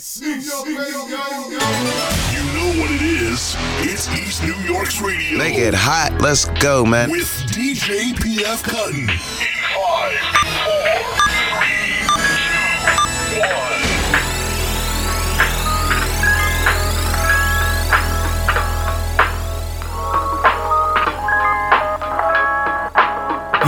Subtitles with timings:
[0.00, 0.78] East New York Radio.
[0.80, 1.18] You
[2.54, 3.54] know what it is.
[3.80, 5.36] It's East New York's radio.
[5.36, 6.22] Make it hot.
[6.22, 7.10] Let's go, man.
[7.10, 9.02] With DJ PF Cuttin.
[9.02, 9.10] In
[9.76, 10.16] five,
[10.64, 11.04] four,
[11.52, 12.00] three,
[13.34, 13.69] two, one.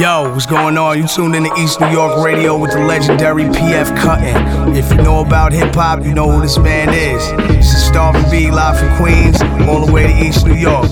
[0.01, 0.97] Yo, what's going on?
[0.97, 4.75] You tuned in to East New York Radio with the legendary PF Cuttin.
[4.75, 7.23] If you know about hip hop, you know who this man is.
[7.55, 10.89] This is Starvin B live from Queens, all the way to East New York.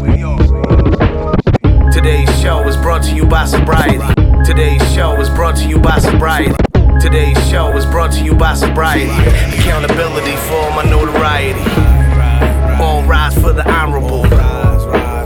[1.91, 3.99] Today's show is brought to you by sobriety.
[4.45, 6.55] Today's show is brought to you by sobriety.
[7.01, 9.09] Today's show is brought to you by sobriety.
[9.61, 11.61] Accountability for my notoriety.
[12.83, 14.27] All rise for the honorable.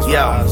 [0.08, 0.44] Yo.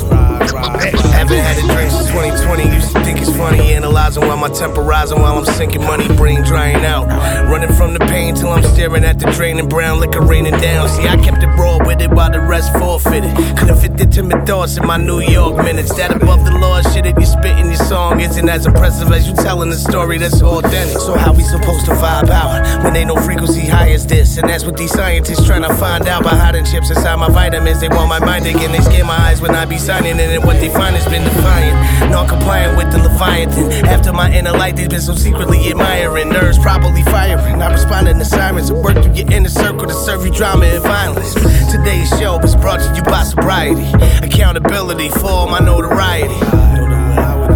[1.38, 2.74] Had a drink since 2020.
[2.74, 6.42] Used to think it's funny analyzing while my temper rising while I'm sinking money, brain
[6.42, 7.06] drying out.
[7.50, 10.88] Running from the pain till I'm staring at the draining brown liquor raining down.
[10.88, 13.34] See, I kept it raw with it while the rest forfeited.
[13.56, 15.94] Couldn't fit the timid thoughts in my New York minutes.
[15.96, 19.34] That above the law shit if you spitting your song isn't as impressive as you
[19.34, 20.98] telling the story that's authentic.
[20.98, 24.38] So how we supposed to vibe out when ain't no frequency high as this?
[24.38, 27.80] And that's what these scientists trying to find out by hiding chips inside my vitamins.
[27.80, 28.72] They want my mind again.
[28.72, 32.10] They scare my eyes when I be signing and what they find has been defiant,
[32.10, 33.86] non-compliant with the Leviathan.
[33.86, 36.28] After my inner light, they've been so secretly admiring.
[36.28, 38.70] Nerves properly firing, not responding to sirens.
[38.70, 41.34] I work through your inner circle to serve you drama and violence.
[41.70, 43.86] Today's show is brought to you by sobriety,
[44.24, 46.34] accountability for my notoriety.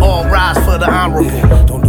[0.02, 1.85] All rise for the honorable.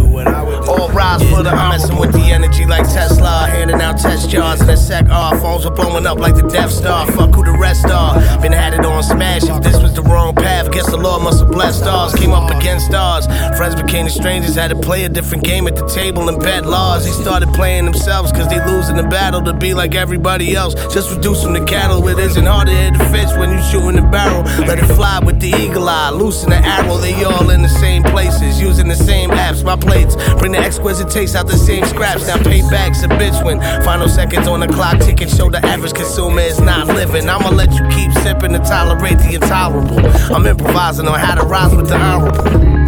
[0.68, 4.60] All rise for the I'm messing with the energy like Tesla, handing out test jars
[4.60, 5.08] in a sec.
[5.08, 7.10] Our phones were blowing up like the Death Star.
[7.12, 8.14] Fuck who the rest are.
[8.42, 9.44] Been had it on smash.
[9.44, 12.14] If this was the wrong path, guess the Lord must have blessed stars.
[12.14, 13.26] Came up against stars.
[13.56, 14.56] Friends became the strangers.
[14.56, 17.06] Had to play a different game at the table and bet laws.
[17.06, 20.74] They started playing themselves cause they losing the battle to be like everybody else.
[20.92, 22.06] Just reduce them to cattle.
[22.08, 24.42] It isn't hard to hit the fish when you shooting the barrel.
[24.66, 26.10] Let it fly with the eagle eye.
[26.10, 26.98] Loosen the arrow.
[26.98, 28.60] They all in the same places.
[28.60, 29.64] Using the same apps.
[29.64, 32.26] My plates bring the exquisite taste out the same scraps.
[32.26, 36.40] Now payback's a bitch when final seconds on the clock ticking show the average consumer
[36.40, 37.28] is not living.
[37.28, 39.98] I'ma let you keep sipping to tolerate the intolerable.
[40.34, 42.42] I'm improvising on how to rise with the honorable.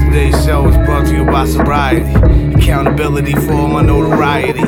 [0.05, 2.13] Today's show is brought to you by sobriety,
[2.55, 4.63] accountability for my notoriety.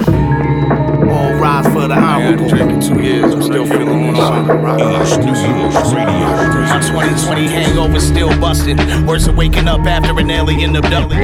[1.42, 2.48] All rise for the honorable.
[2.48, 6.53] drinking two years, I'm still feeling on East New York's radio.
[6.72, 8.76] My 2020 hangover still busting.
[9.06, 11.19] Worse than waking up after an alien abduction.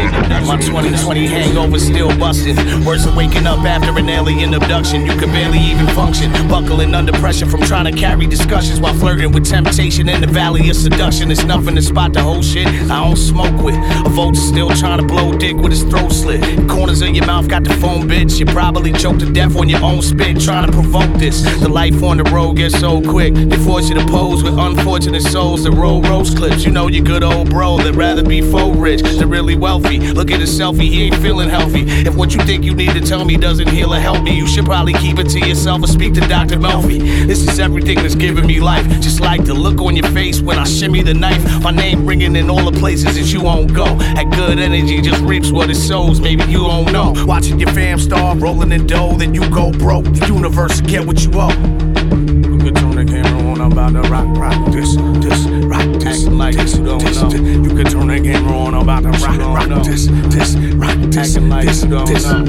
[0.46, 2.56] My 2020 hangover still busting.
[2.84, 5.06] Worse than waking up after an alien abduction.
[5.06, 6.32] You could barely even function.
[6.48, 10.68] Buckling under pressure from trying to carry discussions while flirting with temptation in the valley
[10.68, 11.30] of seduction.
[11.30, 13.76] It's nothing to spot the whole shit I don't smoke with.
[14.04, 16.42] A vulture still trying to blow dick with his throat slit.
[16.68, 18.40] Corners of your mouth got the foam bitch.
[18.40, 21.42] You probably choked to death on your own spit trying to provoke this.
[21.60, 23.34] The life on the road gets so quick.
[23.34, 26.64] They force you to pose with unfortunate souls that roll rose clips.
[26.64, 29.98] You know your good old bro that rather be faux rich than really wealthy.
[29.98, 31.82] Look at his selfie, he ain't feeling healthy.
[31.86, 34.46] If what you think you need to tell me doesn't heal or help me, you
[34.46, 36.56] should probably keep it to yourself or speak to Dr.
[36.56, 37.26] Melfi.
[37.26, 38.86] This is everything that's giving me life.
[39.00, 41.62] Just like the look on your face when I shimmy the knife.
[41.62, 43.84] My name ringing in all the places that you won't go.
[43.84, 46.20] That good energy just reaps what it sows.
[46.20, 47.12] Maybe you don't know.
[47.26, 49.97] Watching your fam starve, rolling in dough, then you go broke.
[50.02, 51.50] The universe will get what you owe.
[51.50, 56.22] You could turn the camera on, I'm about to rock, rock this, this, rock this,
[56.22, 57.28] Acting like this, you don't this, know.
[57.30, 57.40] This.
[57.40, 59.82] You could turn the camera on, I'm about to rock, rock know.
[59.82, 62.24] this, this, rock this, Acting like this, you don't this.
[62.24, 62.44] Know.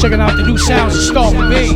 [0.00, 1.72] Checking out the new sounds of Star with me.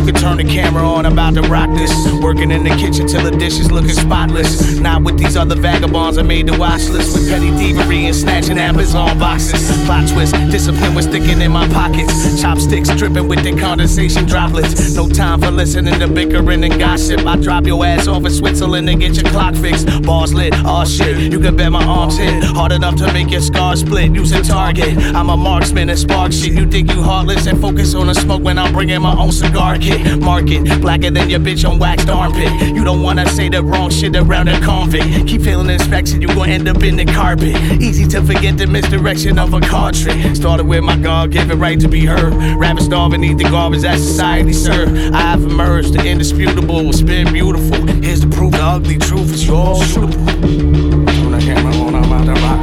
[0.00, 1.92] You can turn the camera on, I'm about to rock this.
[2.22, 4.78] Working in the kitchen till the dishes looking spotless.
[4.78, 8.58] Not with these other vagabonds I made the watch list with petty thievery and snatching
[8.58, 9.60] Amazon boxes.
[9.84, 12.40] Plot twist, discipline was sticking in my pockets.
[12.40, 14.94] Chopsticks dripping with the condensation droplets.
[14.94, 17.26] No time for listening to bickering and gossip.
[17.26, 19.86] I drop your ass off in Switzerland and get your clock fixed.
[20.02, 22.42] Bars lit, oh shit, you can bet my arms hit.
[22.42, 24.14] Hard enough to make your scars split.
[24.14, 24.96] Use a target.
[25.14, 26.52] I'm a marksman and spark shit.
[26.52, 29.76] You think you heartless and focus on the smoke when I'm bringing my own cigar
[29.76, 29.89] kit.
[30.20, 32.50] Market blacker than your bitch on waxed armpit.
[32.74, 35.28] You don't wanna say the wrong shit around a convict.
[35.28, 37.56] Keep failing the inspection, you gon' end up in the carpet.
[37.80, 40.36] Easy to forget the misdirection of a car trick.
[40.36, 42.34] Started with my God given right to be heard.
[42.56, 44.88] Rapping starving, eat the garbage that society serve.
[45.14, 46.88] I have emerged, the indisputable.
[46.88, 47.86] It's been beautiful.
[48.02, 49.96] Here's the proof, the ugly truth is yours.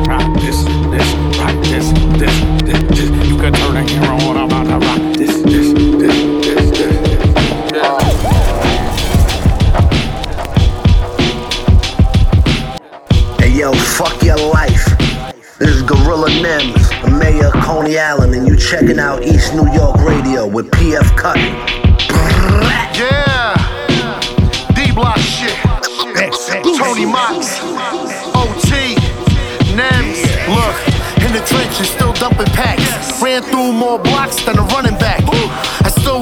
[0.08, 3.28] Rock, this, this, rock this, this, this, this.
[3.28, 5.17] You can turn the camera on, I'm to rock
[13.98, 14.86] fuck your life.
[15.58, 19.68] This is Gorilla Nems, the mayor of Coney Island, and you checking out East New
[19.74, 21.56] York Radio with PF Cuttin.
[22.94, 23.58] Yeah,
[24.76, 25.58] D Block shit.
[26.78, 27.60] Tony Mox,
[28.38, 28.94] OT,
[29.74, 30.22] Nems.
[30.46, 30.78] Look,
[31.26, 33.20] in the trenches, still dumping packs.
[33.20, 35.24] Ran through more blocks than a running back.
[35.82, 36.22] I still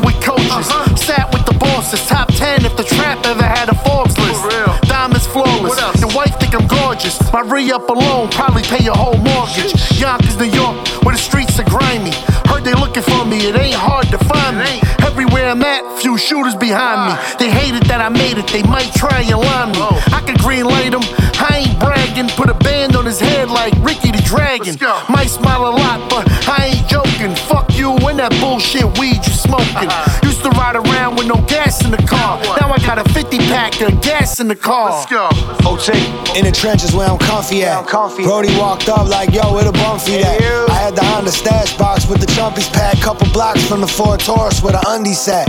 [6.95, 7.31] gorgeous.
[7.31, 9.73] My re up alone probably pay your whole mortgage.
[9.99, 12.11] Yonkers, New York, where the streets are grimy.
[12.47, 14.81] Heard they looking for me, it ain't hard to find me.
[15.05, 17.13] Everywhere I'm at, few shooters behind me.
[17.39, 19.81] They hated that I made it, they might try and line me.
[20.13, 21.03] I can green light them,
[21.39, 22.29] I ain't bragging.
[22.35, 24.75] Put a band on his head like Ricky the Dragon.
[25.09, 27.35] Might smile a lot, but I ain't joking.
[27.35, 29.89] Fuck you and that bullshit weed you smoking.
[29.89, 30.27] Uh-huh.
[30.27, 32.39] Used to ride around with no gas in the car.
[32.75, 34.91] Now I got a 50 pack of gas in the car.
[34.91, 35.29] Let's go.
[35.63, 35.93] OT.
[36.37, 37.87] In the trenches where I'm comfy at.
[37.87, 40.41] Brody walked up like, yo, where the bum feet at?
[40.69, 42.99] I had the Honda stash box with the chumpies pack.
[42.99, 45.47] Couple blocks from the Ford Taurus where the undies sat.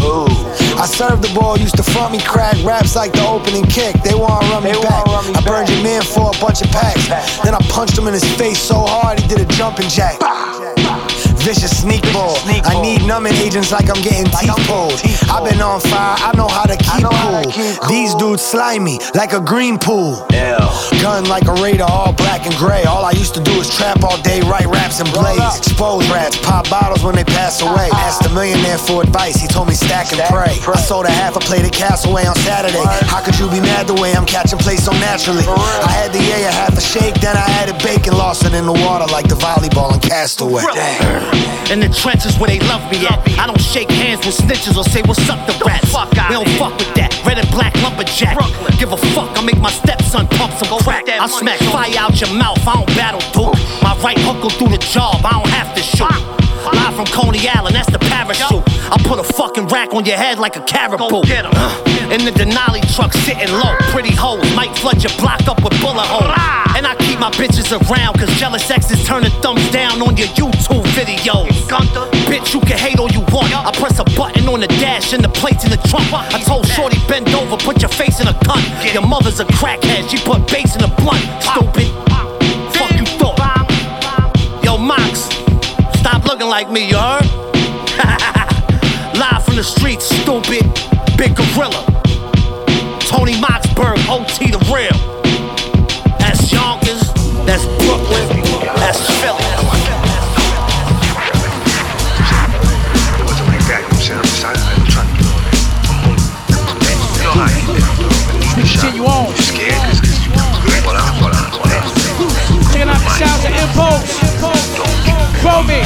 [0.78, 3.96] I served the ball, used to front me crack raps like the opening kick.
[4.04, 5.08] They wanna run me back.
[5.08, 7.08] I burned your man for a bunch of packs.
[7.42, 10.20] Then I punched him in his face so hard he did a jumping jack.
[11.46, 12.34] Vicious sneak ball.
[12.66, 14.98] I need numbing agents like I'm getting teeth pulled.
[15.30, 17.86] I've been on fire, I know how to keep cool.
[17.86, 20.26] These dudes slimy like a green pool.
[20.98, 22.82] Gun like a raider, all black and gray.
[22.82, 25.58] All I used to do is trap all day, write raps and blades.
[25.58, 27.90] Expose rats, pop bottles when they pass away.
[27.92, 30.58] Asked the millionaire for advice, he told me stack and pray.
[30.66, 32.82] I sold a half a plate of Castaway on Saturday.
[33.06, 35.44] How could you be mad the way I'm catching play so naturally?
[35.46, 38.72] I had the air, half a shake, then I added bacon, lost it in the
[38.72, 40.64] water like the volleyball in Castaway.
[41.72, 43.18] In the trenches where they love me at.
[43.38, 45.90] I don't shake hands with snitches or say what's up to rats.
[45.90, 47.10] We don't fuck with that.
[47.26, 48.38] Red and black lumberjack.
[48.78, 51.08] Give a fuck, I make my stepson pump some Go crack.
[51.08, 53.58] I smack fire out your mouth, I don't battle dude.
[53.82, 56.45] My right hook go through the job, I don't have to shoot.
[56.72, 58.62] Live from Coney Island, that's the parachute.
[58.90, 61.22] I put a fucking rack on your head like a caribou.
[62.10, 63.74] In the Denali truck, sitting low.
[63.90, 66.34] Pretty hoes might flood your block up with bullet holes.
[66.76, 70.84] And I keep my bitches around, cause jealous exes turning thumbs down on your YouTube
[70.94, 71.48] videos.
[72.26, 73.54] Bitch, you can hate all you want.
[73.54, 76.06] I press a button on the dash and the plates in the trunk.
[76.12, 78.62] I told Shorty, bend over, put your face in a gun.
[78.92, 81.24] Your mother's a crackhead, she put bass in a blunt.
[81.42, 81.88] Stupid.
[82.74, 83.38] Fuck you thought.
[84.62, 85.28] Yo, Mox,
[86.36, 87.24] looking like me, you heard?
[89.16, 90.64] Live from the streets, stupid.
[91.16, 91.82] Big gorilla.
[93.00, 94.95] Tony Moxberg, OT the real.
[115.56, 115.80] Kobe.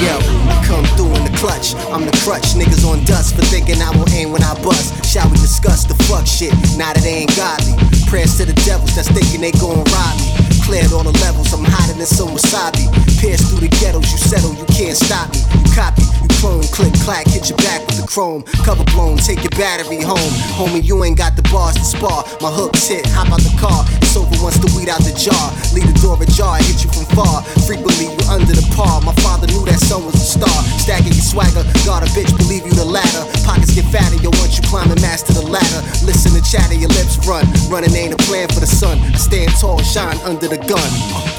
[0.00, 0.16] Yo,
[0.64, 1.76] come through in the clutch.
[1.92, 2.56] I'm the crutch.
[2.56, 5.04] Niggas on dust for thinking I will aim when I bust.
[5.04, 6.52] Shall we discuss the fuck shit?
[6.80, 7.76] Now that they ain't godly.
[8.08, 10.32] Prayers to the devils that's thinking they gon' rob me.
[10.64, 12.88] Cleared all the levels, I'm hotter than some wasabi.
[13.20, 15.44] Pierce through the ghettos, you settle, you can't stop me.
[15.60, 16.00] You copy,
[16.40, 18.42] clone, click, clack, hit your back with the chrome.
[18.64, 20.32] Cover blown, take your battery home.
[20.56, 22.24] Homie, you ain't got the bars to spar.
[22.40, 23.84] My hook's hit, hop out the car.
[24.00, 25.52] It's over once the weed out the jar.
[25.76, 27.44] Leave the door ajar, hit you from far.
[27.68, 29.04] Frequently, you under the par.
[29.04, 30.58] My father knew that son was a star.
[30.80, 33.22] Stacking your swagger, got a bitch, believe you the latter.
[33.44, 35.80] Pockets get fatter, yo, once you climb master the ladder.
[36.02, 37.44] Listen to chatter, your lips run.
[37.68, 38.96] Running ain't a plan for the sun.
[38.98, 40.90] I stand tall, shine under the gun.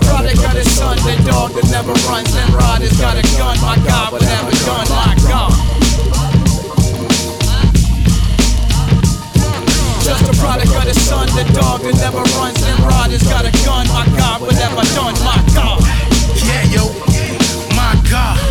[0.05, 2.29] Brother got a son, the dog that never runs.
[2.35, 4.90] And Roddy's got a gun, my God, never done,
[10.03, 10.93] Just a product of the
[11.35, 12.61] the dog that never runs.
[13.31, 15.81] Got a gun, my God, but never done, my God.
[16.45, 16.89] Yeah, yo,
[17.75, 18.50] my God.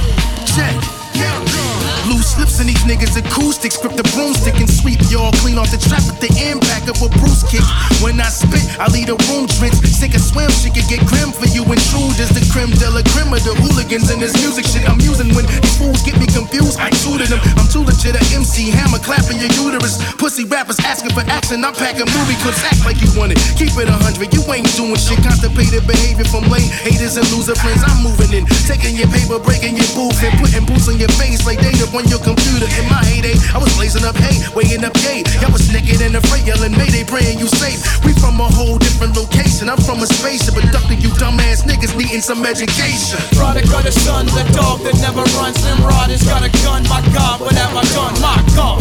[2.21, 3.81] Loose lips and these niggas acoustics.
[3.81, 7.09] Grip the broomstick and sweep y'all clean off the trap with the impact of a
[7.17, 7.65] Bruce kick.
[8.05, 9.81] When I spit, I lead a room drenched.
[9.89, 11.65] Sink or swim, shit can get grim for you.
[11.65, 14.85] Intruders, the creme de la creme of the hooligans in this music shit.
[14.85, 16.77] I'm using when these fools get me confused.
[16.77, 17.41] I tutored them.
[17.57, 19.97] I'm too legit a MC, hammer clapping your uterus.
[20.21, 21.65] Pussy rappers asking for action.
[21.65, 23.41] I'm packing movie clips, act like you want it.
[23.57, 25.25] Keep it a hundred, you ain't doing shit.
[25.25, 27.81] Constipated behavior from lame haters and loser friends.
[27.81, 31.49] I'm moving in, taking your paper, breaking your booth, and putting boots on your face
[31.49, 32.69] like data on your computer.
[32.81, 35.25] In my heyday, I was blazing up hate, weighing up gay.
[35.41, 37.81] Y'all was naked and afraid, yelling, Mayday, praying you safe.
[38.05, 39.69] We from a whole different location.
[39.69, 43.19] I'm from a spaceship, abducting you dumbass niggas needing some education.
[43.37, 45.57] Product of the sun, the dog that never runs.
[45.65, 47.85] Nimrod has got a gun, my God, what have I?
[48.21, 48.79] My God.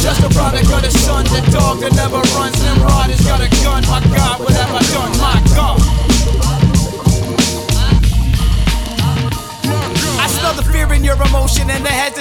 [0.00, 2.56] Just a product of the sun, the dog that never runs.
[2.64, 4.78] Nimrod has got a gun, my God, what have I?
[5.18, 5.98] My God.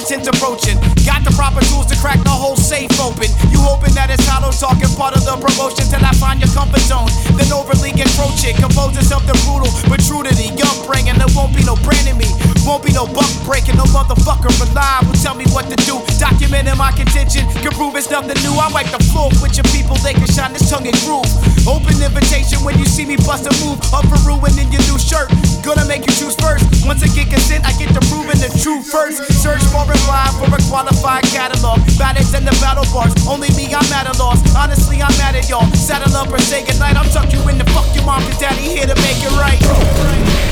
[0.07, 0.77] Skeletons approaching.
[1.03, 3.27] Got the proper tools to crack the whole safe open.
[3.51, 6.84] You hoping that it's hollow talking part of the promotion till I find your comfort
[6.88, 7.12] zone.
[7.36, 8.55] Then overly encroach it.
[8.55, 11.19] Compose yourself the brutal, but true to the young upbringing.
[11.19, 12.27] There won't be no branding me.
[12.63, 16.03] Won't be no buck breaking, no motherfucker alive who tell me what to do.
[16.19, 18.51] Documenting my contention, can prove it's nothing new.
[18.60, 21.31] I wipe the floor with your people, they can shine this tongue and groove.
[21.63, 23.79] Open invitation when you see me bust a move.
[23.96, 25.31] Up for ruining your new shirt.
[25.63, 26.67] Gonna make you choose first.
[26.84, 29.24] Once I get consent, I get to proving the truth first.
[29.41, 31.79] Search for a line for a qualified catalog.
[31.98, 33.13] Baddest in the battle bars.
[33.27, 34.39] Only me, I'm at a loss.
[34.55, 35.65] Honestly, I'm mad at y'all.
[35.74, 36.98] Saddle up or say goodnight.
[36.98, 39.60] I'm tuck you in the fuck your mom, cause daddy here to make it right.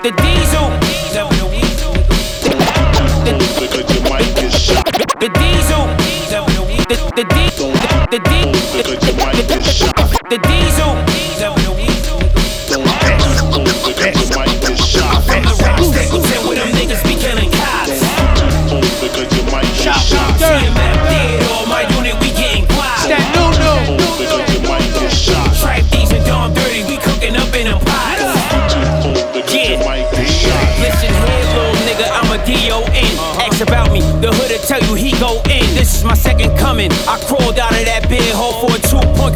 [0.00, 0.70] The diesel.
[1.12, 1.92] The diesel.
[5.20, 5.49] The the
[8.10, 8.82] The diesel.
[10.30, 10.98] The diesel.
[15.22, 18.02] From the rock Stapleton where them niggas be killing cops.
[19.78, 23.14] Shout out CMF dead, all my unit we getting quiet.
[23.14, 24.02] That new new.
[25.62, 28.26] Trife Diesel and Dom Dirtee, we cooking up in them pots.
[29.54, 29.78] Yeah.
[30.82, 33.14] Listen here, little nigga, I'm a D-O-N.
[33.38, 35.62] Ask about me, the hood'll tell you he go in.
[35.74, 36.90] This is my second coming.
[37.06, 37.39] I crawled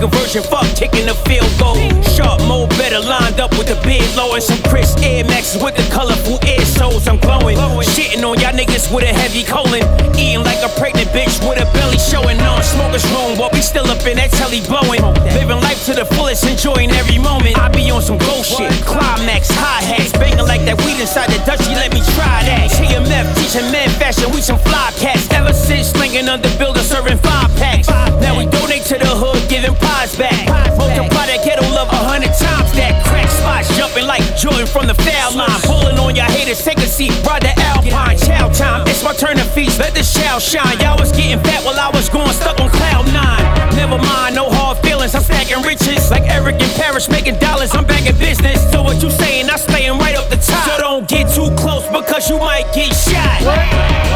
[0.04, 0.42] conversion.
[0.44, 1.80] Fuck kicking the field goal.
[2.12, 5.76] Sharp, mo better lined up with the big low and some crisp Air Maxes with
[5.76, 7.08] the colorful air soles.
[7.08, 7.56] I'm glowing.
[7.96, 9.80] Shitting on y'all niggas with a heavy colon.
[10.12, 12.62] Eating like a pregnant bitch with a belly showing on.
[12.62, 15.00] Smokers room, but we still up in that telly blowing.
[15.32, 17.56] Living life to the fullest, enjoying every moment.
[17.56, 18.73] I be on some ghost shit.
[18.84, 21.73] Climax, high hats, banging like that weed inside the Dutchie.
[21.73, 22.68] Let me try that.
[22.76, 25.30] TMF teaching men fashion, we some fly cats.
[25.32, 27.88] Ever since slinging under builder, serving five packs.
[28.20, 28.44] Now we
[28.84, 30.44] to the hood, giving pies back.
[30.76, 32.68] Multiply that ghetto love a hundred times.
[32.76, 35.56] That crack spots jumping like Jordan from the foul line.
[35.64, 38.18] Pulling on y'all haters, take a seat, ride the Alpine.
[38.20, 39.80] Chow time, it's my turn to feast.
[39.80, 40.76] Let the shell shine.
[40.84, 43.40] Y'all was getting fat while I was going stuck on cloud nine.
[43.72, 45.16] Never mind, no hard feelings.
[45.16, 47.72] I'm stacking riches like Eric and Paris, making dollars.
[47.72, 48.60] I'm back in business.
[48.68, 49.48] So what you saying?
[49.48, 50.60] I slaying right up the top.
[50.68, 54.13] So don't get too close because you might get shot.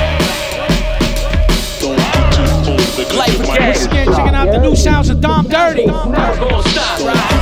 [3.17, 3.69] Life again.
[3.69, 5.87] Once again, checking out the new sounds of Dom Dirtee.
[5.87, 7.39] Gonna stop, right?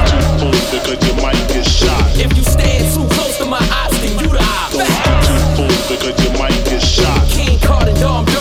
[2.19, 4.73] If you stand too close to my ops, then you the op.
[7.29, 8.36] King Card and Dom Dirtee,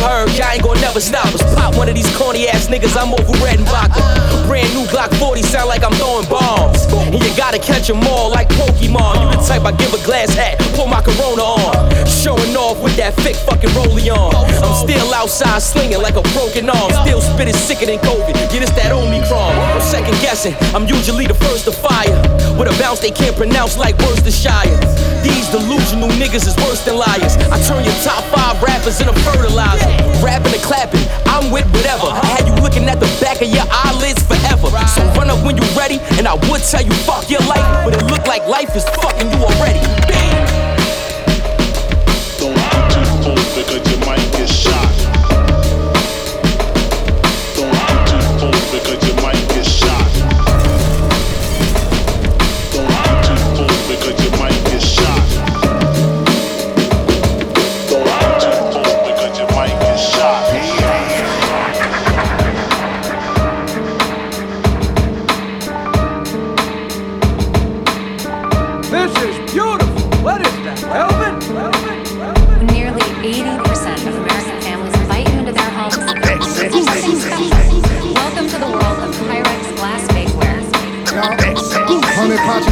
[0.00, 1.42] heard, y'all ain't gonna never stop us.
[1.54, 4.02] Pop one of these corny ass niggas, I'm over red and vodka.
[4.46, 6.84] Brand new Glock 40 sound like I'm throwing bombs.
[7.12, 9.22] And you gotta catch 'em all like Pokemon.
[9.22, 12.06] You the type I give a glass hat, pull my Corona on.
[12.06, 14.34] Showing off with that thick fucking rollie on.
[14.62, 16.90] I'm still outside slinging like a broken arm.
[17.04, 18.34] Still spitting sicker than COVID.
[18.52, 19.54] Yeah, it's that Omicron.
[19.54, 22.16] I'm second guessing, I'm usually the first to fire.
[22.58, 24.78] With a bounce they can't pronounce like Worcestershire.
[25.22, 27.36] These delusional niggas is worse than liars.
[27.52, 29.87] I turn your top five rappers into fertilizer.
[30.22, 32.08] Rapping and clapping, I'm with whatever.
[32.10, 34.68] I had you looking at the back of your eyelids forever.
[34.88, 37.94] So run up when you're ready, and I would tell you fuck your life, but
[37.94, 39.80] it look like life is fucking you already.
[40.06, 40.38] Bang!
[44.32, 44.68] This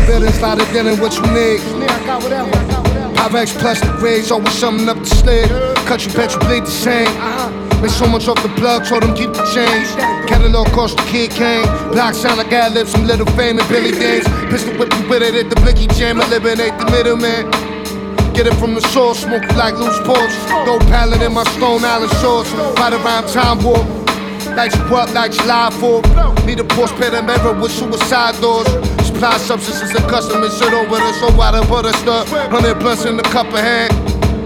[0.06, 1.60] Pounds of dinner, what you need?
[3.16, 5.50] Pyrex plastic rays, always something up the sled.
[5.86, 7.10] Cut you, bet you bleed the same.
[7.82, 9.88] Make so much off the plug, told them keep the change.
[10.28, 11.66] Catalog cost the kid came.
[11.90, 14.26] Block sound like I live some little fame and Billy Dames.
[14.48, 17.50] Pistol whip you with it at the blicky jam, eliminate the middleman.
[18.32, 20.34] Get it from the source, smoke like loose porch.
[20.64, 22.52] Go pallet in my Stone Island shorts.
[22.78, 23.84] Right around time warp.
[24.54, 26.46] Light you up like July 4th.
[26.46, 28.68] Need a Porsche pit and mirror with suicide doors.
[29.16, 32.30] Supply substances and custom and shit over the so why the butter stuff.
[32.30, 33.90] 100 plus in the cup of hand.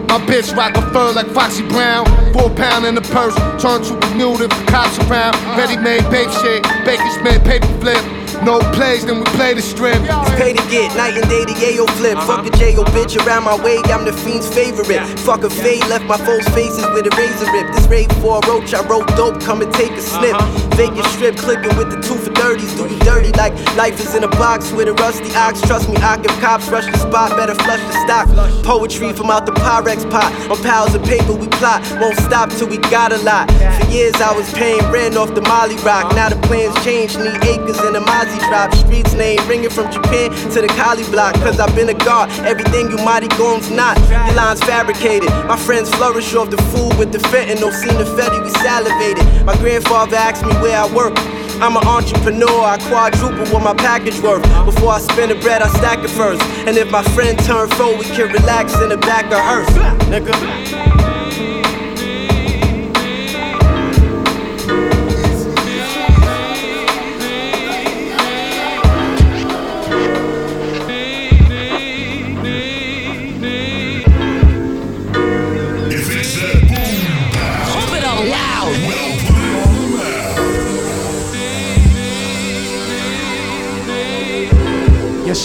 [0.06, 2.06] My bitch rock a fur like Foxy Brown.
[2.32, 5.34] Four pound in the purse, turn to a mule if the cops around.
[5.58, 8.19] Ready made babe shit, Baker's made paper flip.
[8.42, 10.00] No plays, then we play the strip.
[10.00, 12.16] It's pay to get, night and day the yayo flip.
[12.16, 12.42] Uh-huh.
[12.42, 12.85] Fuck a J.O.
[12.97, 15.04] bitch around my way, I'm the fiend's favorite.
[15.20, 17.68] Fuck a fade, left my folks' faces with a razor rip.
[17.75, 20.35] This raid for a roach, I wrote dope, come and take a snip.
[20.35, 20.76] Uh-huh.
[20.76, 22.76] Vacant strip, clicking with the two for 30s.
[22.76, 25.61] Do you dirty like life is in a box with a rusty ox.
[25.61, 28.26] Trust me, I give cops rush the spot, better flush the stock.
[28.64, 30.32] Poetry from out the Pyrex pot.
[30.50, 33.50] On piles of paper we plot, won't stop till we got a lot.
[33.76, 36.06] For years I was paying rent off the Molly Rock.
[36.06, 36.16] Uh-huh.
[36.16, 38.75] Now the plans change, need acres in a Mozzie drop.
[38.75, 41.34] Streets name ringing from Japan to the Kali block.
[41.37, 43.99] Cause I've been a guard, everything you mighty goons not.
[44.08, 45.30] Your lines fabricated.
[45.46, 47.72] My friends flourish off the food with the fentanyl.
[47.72, 49.25] Seen the Fetty, we salivated.
[49.44, 51.14] My grandfather asked me where I work.
[51.60, 54.42] I'm an entrepreneur, I quadruple what my package worth.
[54.64, 56.40] Before I spend the bread, I stack it first.
[56.66, 59.68] And if my friend turn foe, we can relax in the back of hearse.
[60.08, 60.79] Nigga.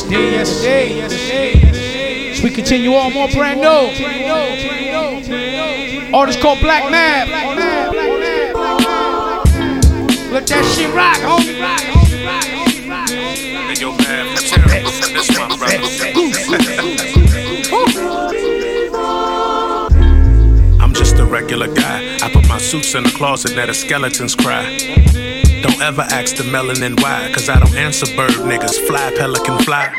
[0.09, 3.89] Day, yes, day, we continue on, more brand new.
[6.15, 7.27] Artist called Blacmav.
[10.31, 11.59] Let that shit rock, homie.
[20.79, 22.17] I'm just a regular guy.
[22.21, 25.34] I put my suits in the closet, let the skeletons cry.
[25.65, 28.85] Don't ever ask the melanin why, cause I don't answer bird niggas.
[28.85, 29.91] Fly, pelican, fly.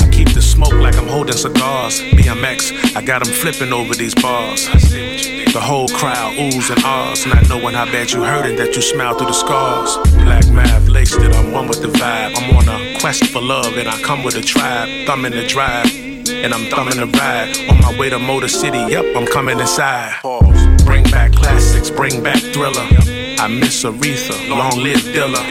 [0.00, 2.00] I keep the smoke like I'm holding cigars.
[2.14, 4.68] BMX, I got them flipping over these bars.
[4.68, 9.18] The whole crowd oohs and ahs, not knowing how bad you hurting that you smile
[9.18, 9.96] through the scars.
[10.22, 12.36] Blacmav laced it, I'm one with the vibe.
[12.36, 14.88] I'm on a quest for love and I come with a tribe.
[15.08, 15.90] Thumb in the drive,
[16.30, 17.56] and I'm thumbing the ride.
[17.68, 20.20] On my way to Motor City, yep, I'm coming inside.
[20.22, 20.84] Pause.
[20.84, 23.01] Bring back classics, bring back thriller.
[23.42, 25.42] I miss Aretha, long live Dilla.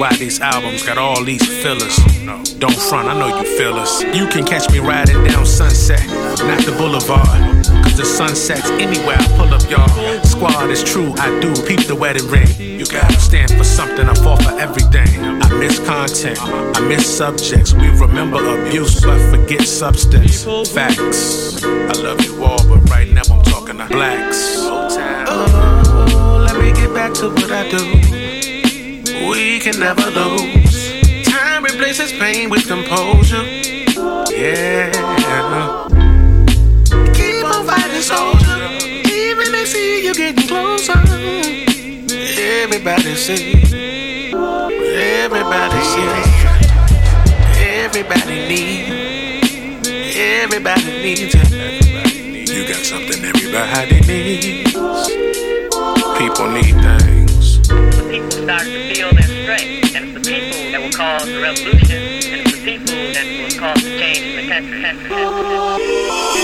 [0.00, 1.94] Why these albums got all these fillers?
[2.58, 4.00] Don't front, I know you feel us.
[4.16, 7.26] You can catch me riding down Sunset, not the boulevard.
[7.84, 10.24] Cause the sun sets anywhere I pull up, y'all.
[10.24, 11.52] Squad is true, I do.
[11.66, 12.48] Peep the wedding ring.
[12.58, 15.20] You gotta stand for something, I fall for everything.
[15.20, 17.74] I miss content, I miss subjects.
[17.74, 20.44] We remember abuse, but forget substance.
[20.72, 21.62] Facts.
[21.62, 25.67] I love you all, but right now I'm talking to blacks.
[27.08, 27.84] Back to what I do.
[29.30, 31.24] We can never lose.
[31.24, 33.44] Time replaces pain with composure.
[34.30, 34.90] Yeah.
[37.14, 38.58] Keep on fighting, soldier.
[39.08, 40.98] Even they see you getting closer.
[42.38, 43.52] Everybody see.
[45.22, 46.08] Everybody see.
[47.64, 48.84] Everybody need.
[50.16, 51.34] Everybody needs.
[52.50, 55.47] You got something everybody needs.
[56.18, 57.62] People need things.
[57.68, 59.94] The people start to feel their strength.
[59.94, 61.94] And it's the people that will cause the revolution.
[61.94, 65.78] And it's the people that will cause the change in the country.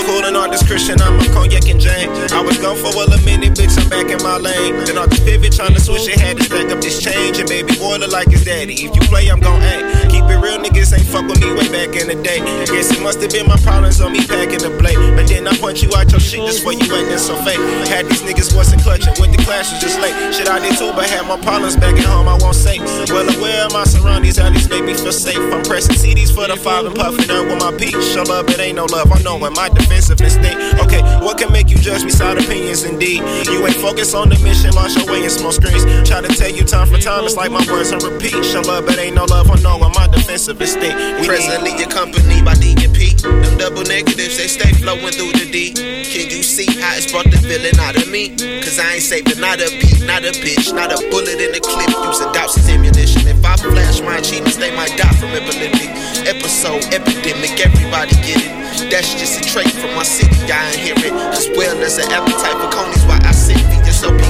[0.05, 2.07] Cool and all this Christian, I'm a cognac and Jane.
[2.31, 4.77] I was gone for well a minute, bitch, I'm back in my lane.
[4.85, 7.39] Then all this pivot trying to switch it, had to stack up this change.
[7.39, 8.77] And baby boy look like his daddy.
[8.79, 10.13] If you play, I'm gon' act.
[10.13, 12.39] Keep it real, niggas ain't fuck with me way back in the day.
[12.69, 15.01] Guess it must have been my problems on me packing the blade.
[15.17, 17.59] But then I point you out your shit just for you acting so fake.
[17.89, 20.15] Had these niggas wasn't clutching, went was just late.
[20.33, 22.79] Shit, I did too, but had my problems back at home, I won't say.
[23.13, 25.37] Well aware of my surroundings, at least make me feel safe.
[25.53, 27.97] I'm pressing CDs for the five and puffing up with my peach.
[28.13, 29.11] Show love, it ain't no love.
[29.11, 30.57] I know knowing my defensive instinct.
[30.81, 32.09] Okay, what can make you judge me?
[32.09, 33.21] Side opinions, indeed.
[33.45, 35.83] You ain't focused on the mission, lost your way in small screens.
[36.07, 38.43] Try to tell you time for time, it's like my words on repeat.
[38.45, 39.49] Show love, it ain't no love.
[39.49, 40.95] I know when my defensive instinct.
[41.19, 43.04] We Presently, your company by DNP.
[43.21, 45.71] Them double negatives, they stay flowing through the D.
[45.71, 48.35] Can you see how it's brought the feeling out of me?
[48.61, 51.61] Cause I ain't saving not a beat, not a bitch, not a bullet in the
[51.61, 51.89] clip.
[52.05, 53.27] Using doubts as ammunition.
[53.27, 55.91] If I flash my achievements, they might die from epileptic.
[56.27, 58.53] Episode, epidemic, everybody get it.
[58.91, 61.13] That's just a trait from my city, I inherit.
[61.33, 62.95] As well as an appetite for conies.
[63.03, 63.24] VSOP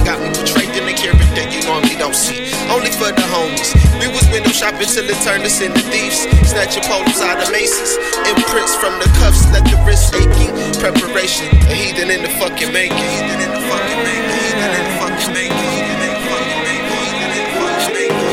[0.06, 2.46] got me portrayed in a character you normally don't see.
[2.70, 3.74] Only for the homies.
[3.98, 6.30] We was window shopping till it turned us into thieves.
[6.46, 7.98] Snatching polos out of Macy's.
[8.30, 10.54] Imprints from the cuffs, let the wrist aching.
[10.78, 12.94] Preparation, a heathen in the fucking making.
[13.02, 14.30] Heathen in the fucking making.
[14.30, 15.58] Heathen in the fucking making.
[15.74, 16.94] Heathen in the fucking making.
[16.94, 18.30] Heathen in the fucking making.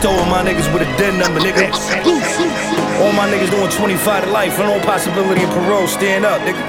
[0.00, 2.75] Stole my niggas with a dead number, nigga.
[3.02, 5.86] All my niggas doing 25 to life, no possibility of parole.
[5.86, 6.62] Stand up, nigga.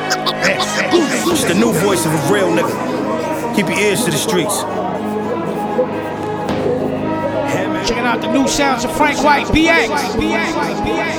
[1.31, 3.55] It's the new voice of a real nigga.
[3.55, 4.63] Keep your ears to the streets.
[7.87, 9.87] Checking out the new sounds of Frank White, BX.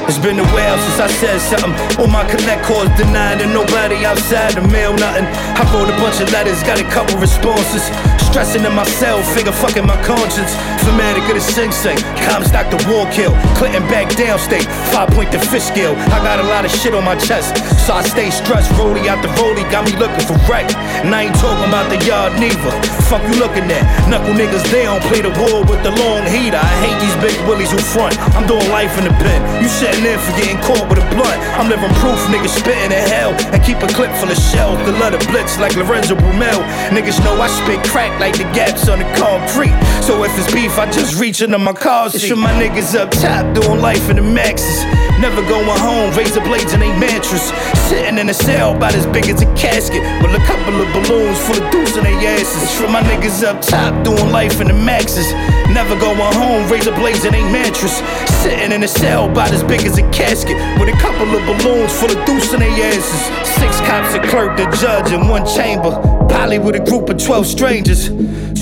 [0.08, 1.72] It's been a while since I said something.
[1.96, 5.24] All my connect calls denied, and nobody outside the mail nothing.
[5.24, 7.88] I wrote a bunch of letters, got a couple responses.
[8.28, 10.52] Stressing in myself, figure fucking my conscience.
[10.88, 13.36] Fanatic of the Sing Sing, Comstock the Wallkill.
[13.60, 15.92] Clinton back downstate, five point the Fishkill.
[16.08, 18.72] I got a lot of shit on my chest, so I stay stressed.
[18.80, 20.64] Rollie out the rollie, got me looking for wreck.
[21.04, 22.72] And I ain't talking about the yard neither.
[23.04, 23.84] Fuck you looking at?
[24.08, 26.56] Knuckle niggas, they don't play the war with the long heater.
[26.56, 28.16] I hate these big willies who front.
[28.32, 29.44] I'm doing life in the pen.
[29.60, 31.36] You sitting in for getting caught with a blunt.
[31.60, 33.36] I'm living proof, niggas spitting in hell.
[33.52, 34.80] And keep a clip full of shells.
[34.88, 36.64] The letter blitz like Lorenzo Brumel.
[36.96, 39.76] Niggas know I spit crack like the gaps on the concrete.
[40.00, 42.30] So if it's beef, I just reach into my car seat.
[42.36, 44.84] my niggas up top, doing life in the maxes.
[45.18, 47.50] Never going home, razor blades in a mattress.
[47.90, 50.00] Sitting in a cell about as big as a casket.
[50.22, 52.70] With a couple of balloons full of deuce in their asses.
[52.78, 55.32] For my niggas up top, doing life in the maxes.
[55.74, 57.98] Never going home, razor blades in a mattress.
[58.42, 60.56] Sitting in a cell about as big as a casket.
[60.78, 63.22] With a couple of balloons full of deuce in their asses.
[63.58, 65.90] Six cops, a clerk, the judge in one chamber.
[66.30, 68.10] Poly with a group of 12 strangers.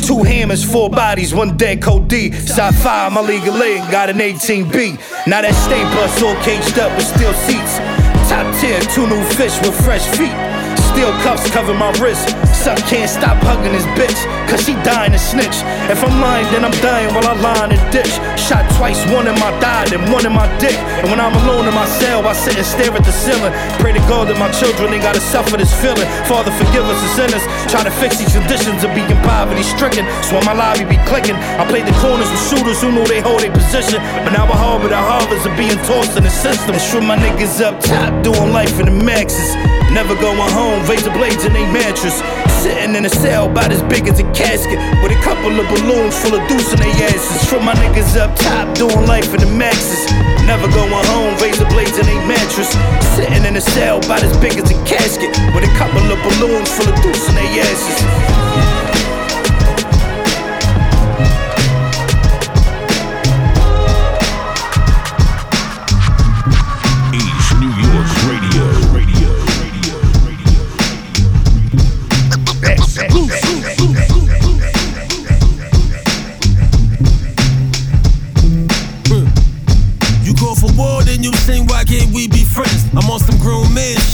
[0.06, 2.30] Two hammers, four bodies, one dead code D.
[2.30, 5.26] Side five, my legal leg got an 18B.
[5.26, 7.78] Now that state bus all caged up with steel seats.
[8.30, 10.45] Top tier, two new fish with fresh feet.
[10.96, 12.32] Steel cuffs cover my wrist.
[12.56, 14.16] Some can't stop hugging his bitch,
[14.48, 15.60] cause she dying to snitch.
[15.92, 18.08] If I'm lying, then I'm dying while I lie in the ditch.
[18.40, 20.72] Shot twice, one in my thigh, and one in my dick.
[21.04, 23.52] And when I'm alone in my cell, I sit and stare at the ceiling.
[23.76, 26.08] Pray to God that my children ain't gotta suffer this feeling.
[26.24, 27.44] Father, forgive us the sinners.
[27.68, 30.08] Try to fix these conditions of being poverty stricken.
[30.24, 33.44] So my lobby be clicking, I play the corners with shooters who know they hold
[33.44, 34.00] their position.
[34.24, 36.72] But now I harbor the harbors of being tossed in the system.
[36.88, 39.52] From my niggas up top, doing life in the maxes.
[39.96, 42.20] Never going home, razor blades in a mattress.
[42.60, 44.76] Sitting in a cell about as big as a casket.
[45.00, 47.48] With a couple of balloons full of deuce in their asses.
[47.48, 50.04] From my niggas up top, doing life in the maxes.
[50.44, 52.76] Never going home, razor blades in a mattress.
[53.16, 55.32] Sitting in a cell about as big as a casket.
[55.56, 58.35] With a couple of balloons full of deuce in their asses.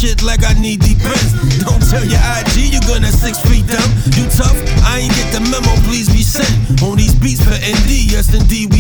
[0.03, 1.31] Shit like I need depends.
[1.62, 3.88] Don't tell your IG you're gonna six feet down.
[4.19, 4.59] You tough?
[4.83, 6.83] I ain't get the memo, please be sent.
[6.83, 8.71] On these beats for ND, yes indeed.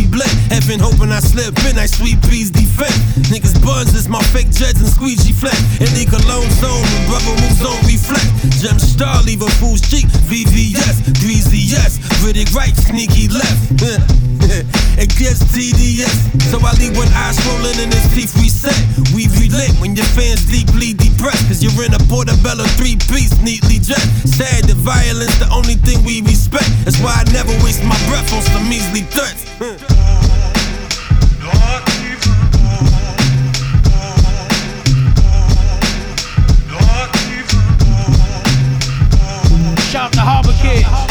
[0.52, 2.92] Heaven hoping I slip in, I sweet peas defend.
[3.32, 5.56] Niggas buns is my fake jets and squeegee flat.
[5.80, 8.28] In the cologne zone, when brother moves on reflect.
[8.60, 10.04] Gem star, leave a fool's cheek.
[10.28, 11.96] VVS, greasy yes.
[12.20, 13.80] Riddick right, sneaky left.
[15.00, 16.44] it gets TDS.
[16.52, 18.76] So I leave one eye swollen and his teeth reset.
[19.16, 21.48] We relate when your fans deeply depressed.
[21.48, 24.36] Cause you're in a portobello three piece, neatly dressed.
[24.36, 26.68] Sad that violence the only thing we respect.
[26.84, 29.48] That's why I never waste my breath on some measly threats.
[40.80, 41.01] out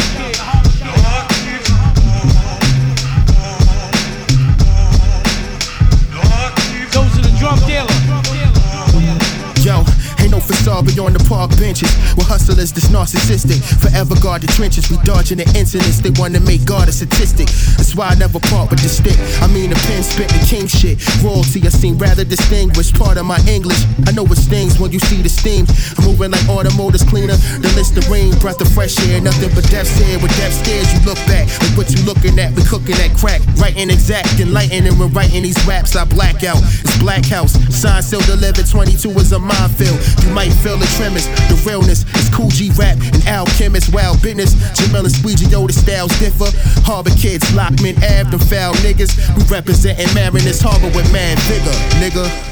[11.01, 11.89] beyond the park benches.
[12.13, 13.57] We're hustlers that's narcissistic.
[13.81, 14.89] Forever guard the trenches.
[14.89, 15.99] We dodging the incidents.
[15.99, 17.49] They wanna make God a statistic.
[17.77, 19.17] That's why I never part with the stick.
[19.41, 21.01] I mean, the pen spit the king shit.
[21.23, 22.93] Royalty, I seem rather distinguished.
[22.95, 23.81] Part of my English.
[24.05, 25.65] I know it stings when you see the steam.
[25.97, 27.37] I'm moving like automotives cleaner.
[27.63, 29.21] The Listerine, breath of fresh air.
[29.21, 30.19] Nothing but death's here.
[30.21, 31.49] With death stares, you look back.
[31.65, 32.53] Like what you looking at.
[32.53, 33.41] We cooking that crack.
[33.57, 35.95] Writing exact, enlightening when writing these raps.
[35.95, 36.61] I black out.
[36.61, 37.57] It's Black House.
[37.73, 38.67] Sign still delivered.
[38.69, 39.97] 22 is a minefield.
[40.21, 41.27] You might feel the tremors.
[41.49, 43.93] The realness is Kool G Rap and alchemist.
[43.93, 44.53] Wild business.
[44.77, 46.49] Jamel and Squeegee, yo, the styles differ.
[46.83, 49.15] Harbor Kidz, Lockman, Ave, them foul niggas.
[49.35, 52.50] We representing Mariners Harbor with mad vigor, nigga.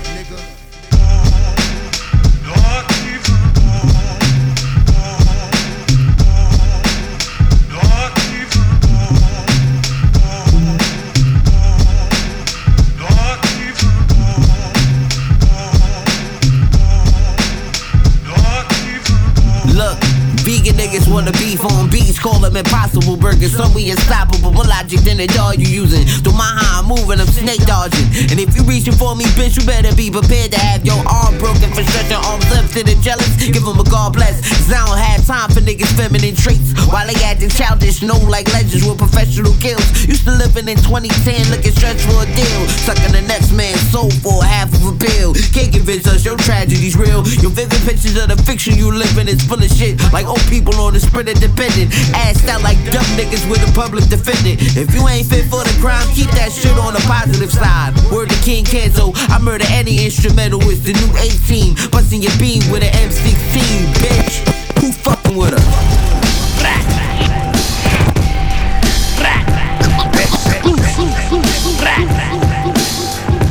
[22.26, 23.56] Look, impossible burgers.
[23.56, 24.52] some so we unstoppable.
[24.52, 26.06] More logic than the dog you using.
[26.24, 28.08] Through my how I'm moving, I'm snake dodging.
[28.32, 31.38] And if you reaching for me, bitch, you better be prepared to have your arm
[31.38, 33.30] broken for stretching arms left to the jealous.
[33.38, 34.42] Give them a God bless.
[34.46, 36.74] Cause I don't have time for niggas' feminine traits.
[36.88, 39.86] While they acting childish, no like legends with professional kills.
[40.08, 42.62] Used to living in 2010, looking stretch for a deal.
[42.86, 45.34] Sucking the next man's soul for half of a bill.
[45.52, 47.26] Can't convince us your tragedy's real.
[47.44, 50.00] Your vivid pictures of the fiction you live in is full of shit.
[50.14, 51.92] Like old people on the sprint independent.
[52.16, 54.62] Assed out like dumb niggas with a public defendant.
[54.78, 57.98] If you ain't fit for the crime, keep that shit on the positive side.
[58.12, 60.62] Word to King Kenzo, I murder any instrumental.
[60.70, 61.92] It's the new 18.
[61.92, 63.60] Busting your beam with an M16,
[64.00, 64.46] bitch.
[64.80, 65.66] Who fucking with her?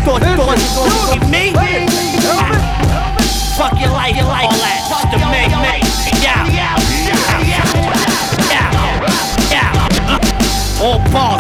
[0.08, 1.52] Thought you thought you me?
[3.58, 4.77] Fuck your life, your life,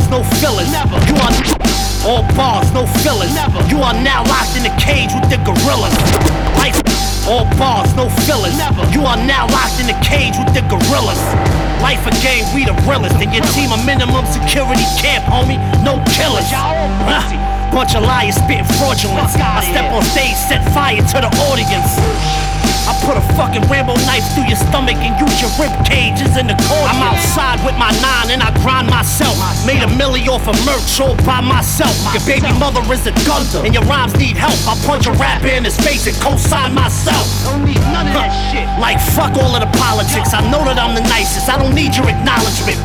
[0.08, 0.70] bars, no fillers.
[0.72, 0.96] Never.
[1.06, 1.32] You are
[2.06, 3.34] all bars, no fillers.
[3.34, 3.60] Never.
[3.68, 5.94] You are now locked in a cage with the gorillas.
[6.56, 6.80] Life.
[7.28, 8.56] All bars, no fillers.
[8.92, 11.20] You are now locked in a cage with the gorillas.
[11.84, 13.16] Life a game, we the realest.
[13.20, 15.60] And your team a minimum security camp, homie.
[15.84, 16.48] No killers.
[16.48, 17.20] Huh.
[17.72, 19.36] Bunch of liars spitting fraudulence.
[19.36, 22.67] I step on stage, set fire to the audience.
[22.88, 26.48] I put a fucking Rambo knife through your stomach and use your rib cages in
[26.48, 26.88] the corner.
[26.88, 29.36] I'm outside with my nine and I grind myself.
[29.68, 31.92] Made a milli off of merch all by myself.
[32.16, 34.56] Your baby mother is a gunter and your rhymes need help.
[34.64, 37.28] I punch a rapper in his face and co-sign myself.
[37.44, 38.64] Don't need none of that shit.
[38.80, 40.32] Like fuck all of the politics.
[40.32, 41.52] I know that I'm the nicest.
[41.52, 42.80] I don't need your acknowledgement.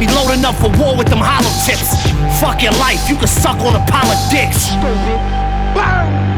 [0.00, 2.00] Be loading up for war with them hollow tips.
[2.40, 4.72] Fuck your life, you can suck on a pile of dicks.
[4.72, 6.37] Spin the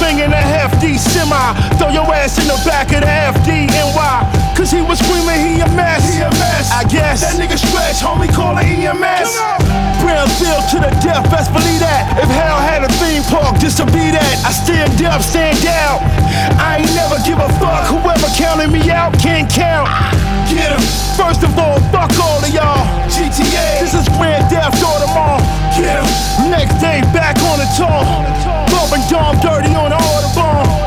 [0.00, 1.54] banging a D semi.
[1.78, 4.35] Throw your ass in the back of the FD and why?
[4.56, 6.00] Cause he was screaming he a mess.
[6.08, 6.72] He a mess.
[6.72, 7.20] I guess.
[7.20, 9.36] That nigga stretch, homie, call it EMS.
[10.00, 12.08] Brownsville to the death, best believe that.
[12.16, 16.00] If hell had a theme park just to be that, I stand up, stand out.
[16.56, 17.84] I ain't never give a fuck.
[17.92, 19.92] Whoever counted me out can't count.
[20.48, 20.80] Get him.
[21.20, 22.80] First of all, fuck all of y'all.
[23.12, 23.84] GTA.
[23.84, 25.36] This is Grand Theft Auto Mall.
[25.76, 26.08] Get him.
[26.48, 28.00] Next day, back on the tour.
[28.72, 30.85] Bumping Dom Dirtee on the Audubon.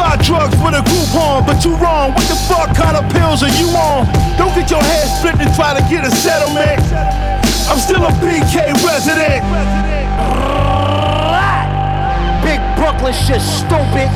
[0.00, 2.16] Buy drugs with a coupon, but you wrong.
[2.16, 4.08] What the fuck kind of pills are you on?
[4.40, 6.80] Don't get your head split and try to get a settlement.
[7.68, 9.44] I'm still a BK resident.
[12.40, 14.08] Big Brooklyn shit, stupid.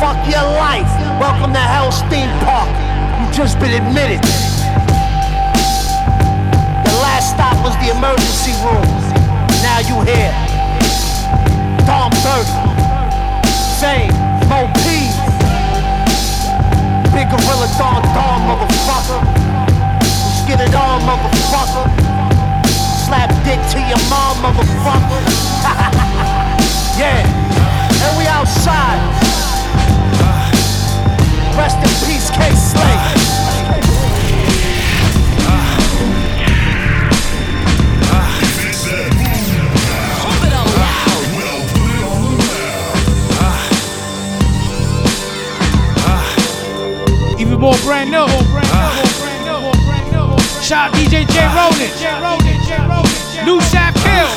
[0.00, 0.88] Fuck your life.
[1.20, 2.72] Welcome to Hell's Theme Park.
[3.20, 4.24] You just been admitted.
[6.88, 8.88] The last stop was the emergency room.
[9.60, 10.32] Now you here.
[11.84, 12.48] Dirty.
[13.76, 14.26] Fame.
[14.48, 14.70] Mo
[17.26, 19.20] Big Gorilla Don Don, motherfucker.
[20.00, 21.86] Let's get it on, motherfucker.
[23.06, 25.20] Slap dick to your mom, motherfucker.
[26.98, 27.26] yeah.
[28.04, 29.00] And we outside.
[31.56, 33.15] Rest in peace, Kay Slay.
[47.66, 48.28] More brand new.
[50.62, 51.90] Shout DJ J Ronin.
[53.44, 54.36] New Sav Killz.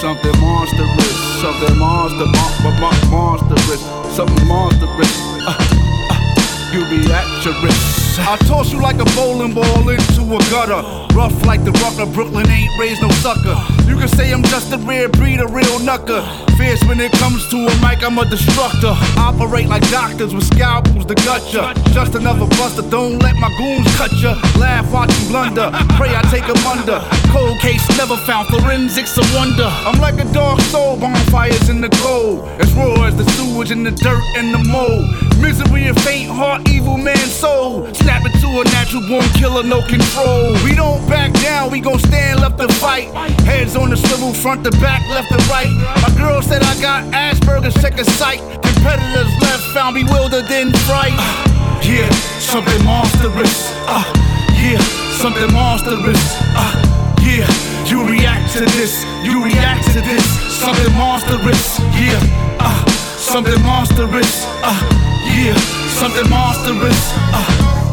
[0.00, 3.80] Something monstrous, something monster, mon- mon- mon- monstrous,
[4.16, 5.12] something monstrous.
[5.46, 5.54] Uh,
[6.10, 10.82] uh, you I toss you like a bowling ball into a gutter.
[11.14, 13.56] Rough like the rucker, Brooklyn ain't raised no sucker.
[13.88, 16.20] You can say I'm just a rare breed, a real knucker.
[16.56, 18.94] Fierce when it comes to a mic, I'm a destructor.
[19.16, 21.72] Operate like doctors with scalpels to gut ya.
[21.92, 24.34] Just another buster, don't let my goons cut ya.
[24.58, 25.70] Laugh, watch blunder.
[25.96, 27.00] Pray I take 'em under.
[27.32, 29.70] Cold case never found, forensics a wonder.
[29.86, 32.48] I'm like a dark soul, bonfires in the cold.
[32.60, 35.31] As raw as the sewage in the dirt and the mold.
[35.42, 37.92] Misery and faint heart, evil man soul.
[37.92, 40.54] Snap it to a natural born killer, no control.
[40.62, 43.10] We don't back down, we gon' stand left to fight.
[43.42, 45.66] Heads on the swivel, front to back, left to right.
[46.00, 48.38] My girl said I got Asperger's, check a sight.
[48.62, 51.12] Competitors left, found bewildered in fright.
[51.82, 53.72] yeah, something monstrous.
[53.90, 54.06] Uh,
[54.62, 54.78] yeah,
[55.18, 56.22] something monstrous.
[56.54, 56.70] Uh,
[57.20, 57.50] yeah,
[57.90, 60.24] you react to this, you react to this.
[60.54, 61.80] Something monstrous.
[61.98, 62.22] Yeah,
[62.60, 62.91] uh,
[63.32, 64.44] something monstrous.
[64.60, 64.76] Uh,
[65.24, 65.56] yeah,
[65.96, 67.00] something monstrous.
[67.32, 67.40] Uh,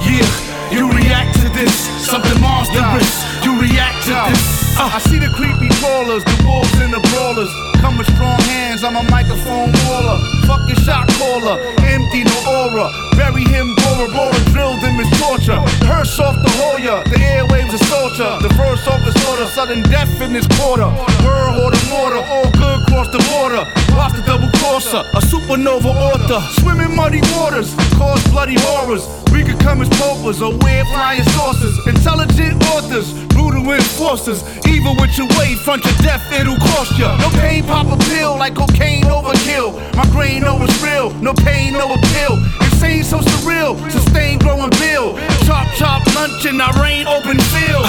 [0.04, 0.28] yeah,
[0.68, 1.72] you react to this,
[2.04, 3.24] something monstrous.
[3.48, 4.44] You react to this.
[4.76, 4.92] Uh.
[4.92, 7.48] I see the creepy crawlers, the wolves and the brawlers.
[7.80, 10.20] Come with strong hands, I'm a microphone waller.
[10.44, 11.56] Fucking shot caller,
[11.88, 12.92] empty no aura.
[13.16, 15.64] Bury him, Bora Bora, drilled him is torture.
[15.88, 18.44] Hearse off the Hoya, the airwaves of torture.
[18.44, 20.92] The first order, sudden death in this quarter.
[21.24, 22.69] Word order, water, all good
[23.00, 23.64] cross the border.
[23.96, 26.42] Lost the double crosser, a supernova author.
[26.60, 29.08] Swimming muddy waters, cause bloody horrors.
[29.32, 31.76] We could come as paupers or weird flying saucers.
[31.88, 34.44] Intelligent authors, brutal enforcers.
[34.68, 37.16] Evil with your way, front your death, it'll cost ya.
[37.18, 39.80] No pain, pop a pill like cocaine overkill.
[39.96, 42.36] My brain it's real, no pain, no appeal.
[42.68, 45.16] Insane, so surreal, sustain growing bill.
[45.48, 47.86] Chop, chop, lunch our rain open field.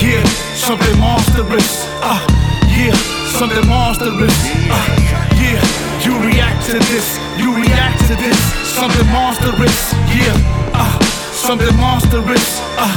[0.00, 1.84] Yeah, something monstrous.
[2.00, 2.47] Uh,
[2.78, 2.94] yeah,
[3.26, 4.34] something monstrous.
[4.70, 4.86] Uh,
[5.34, 5.58] yeah,
[6.06, 7.18] you react to this.
[7.36, 8.38] You react to this.
[8.70, 9.92] Something monstrous.
[10.14, 10.34] Yeah,
[10.72, 10.98] uh,
[11.34, 12.60] something monstrous.
[12.78, 12.94] Uh,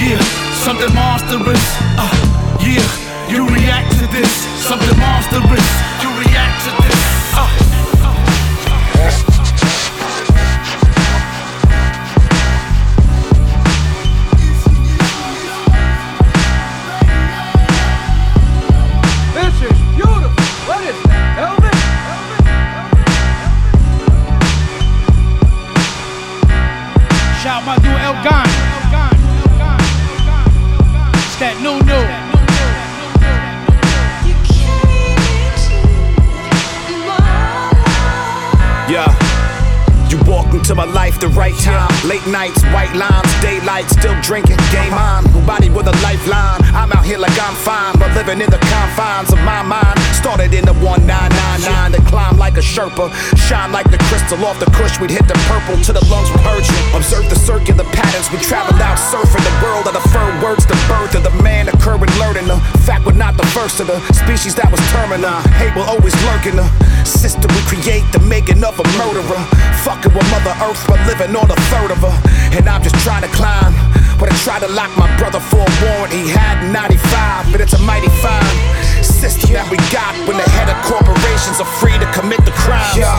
[0.00, 0.20] yeah,
[0.64, 1.64] something monstrous.
[2.00, 2.08] Uh,
[2.64, 2.88] yeah,
[3.28, 4.32] you react to this.
[4.64, 5.66] Something monstrous.
[6.02, 6.98] You react to this.
[7.36, 7.68] Uh.
[8.98, 9.37] This
[41.20, 41.77] the right time.
[42.06, 44.56] Late nights, white lines, daylight, still drinking.
[44.70, 46.62] Game on, nobody with a lifeline.
[46.70, 49.98] I'm out here like I'm fine, but living in the confines of my mind.
[50.14, 53.10] Started in the 1999, to climb like a Sherpa.
[53.48, 56.44] Shine like the crystal off the cush, we'd hit the purple till the lungs were
[56.46, 56.78] hurting.
[56.94, 60.78] Observe the circular patterns, we traveled out surfing the world of the fur words, the
[60.86, 62.56] birth of the man occurring, learning the
[62.86, 65.42] fact we're not the first of the species that was terminal.
[65.58, 66.68] Hate will always lurk in the
[67.04, 69.42] system we create, the making of a murderer.
[69.82, 72.14] Fucking with Mother Earth, but living on a third of her.
[72.56, 73.72] And I'm just trying to climb.
[74.18, 77.52] But I tried to lock my brother for a warrant he had 95.
[77.52, 78.56] But it's a mighty fine
[79.02, 82.98] system that we got when the head of corporations are free to commit the crimes.
[82.98, 83.18] Yeah.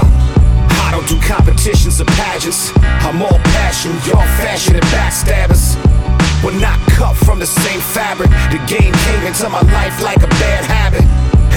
[0.86, 2.72] I don't do competitions or pageants.
[3.06, 5.78] I'm all passion, y'all fashion and backstabbers.
[6.44, 8.30] We're not cut from the same fabric.
[8.52, 11.04] The game came into my life like a bad habit.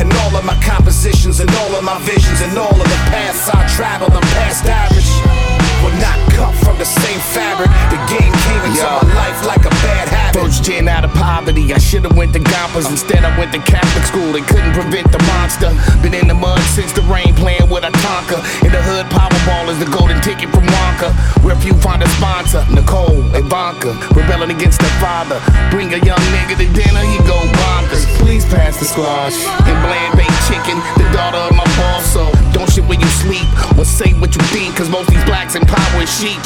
[0.01, 3.49] And all of my compositions and all of my visions and all of the paths
[3.49, 5.32] I traveled, I'm past average.
[6.37, 7.71] Cut from the same fabric.
[7.93, 10.41] The game came into my life like a bad habit.
[10.41, 12.89] First gen out of poverty, I should've went to Gompers.
[12.91, 14.33] Instead, I went to Catholic school.
[14.33, 15.71] They couldn't prevent the monster.
[16.03, 18.41] Been in the mud since the rain, playing with a Tonka.
[18.65, 21.13] In the hood, Powerball is the golden ticket from Wonka.
[21.45, 25.41] Where few find a sponsor, Nicole, Ivanka, rebelling against their father.
[25.71, 28.07] Bring a young nigga to dinner, he go bonkers.
[28.23, 29.37] Please pass the squash
[29.69, 30.79] and bland baked chicken.
[30.97, 34.43] The daughter of my boss, so don't shit when you sleep or say what you
[34.55, 34.77] think.
[34.77, 36.39] Cause most these blacks in power is sheep.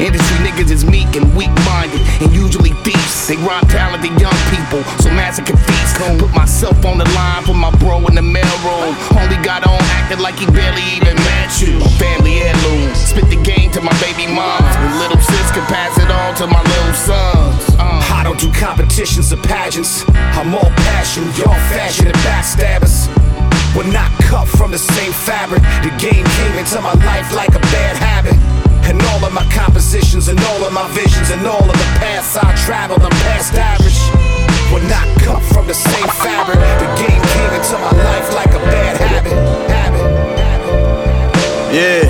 [0.00, 3.28] Industry niggas is meek and weak minded and usually thieves.
[3.28, 5.96] They rob talented young people, so massacre feast.
[6.18, 8.96] Put myself on the line for my bro in the mailroom.
[9.20, 11.78] Only got on acting like he barely even met you.
[11.78, 12.94] My Family heirloom.
[12.94, 14.72] Spit the game to my baby moms.
[14.80, 17.76] And little sis can pass it on to my little sons.
[17.76, 18.00] Uh.
[18.14, 20.08] I don't do competitions or pageants.
[20.38, 23.08] I'm all passion, y'all fashion and backstabbers.
[23.76, 25.62] We're not cut from the same fabric.
[25.84, 28.57] The game came into my life like a bad habit.
[28.88, 32.38] And all of my compositions and all of my visions and all of the paths
[32.38, 34.00] I traveled, I'm past average.
[34.72, 36.56] We're not cut from the same fabric.
[36.56, 39.32] The game came into my life like a bad habit.
[39.68, 40.04] Habit.
[41.74, 42.07] Yeah.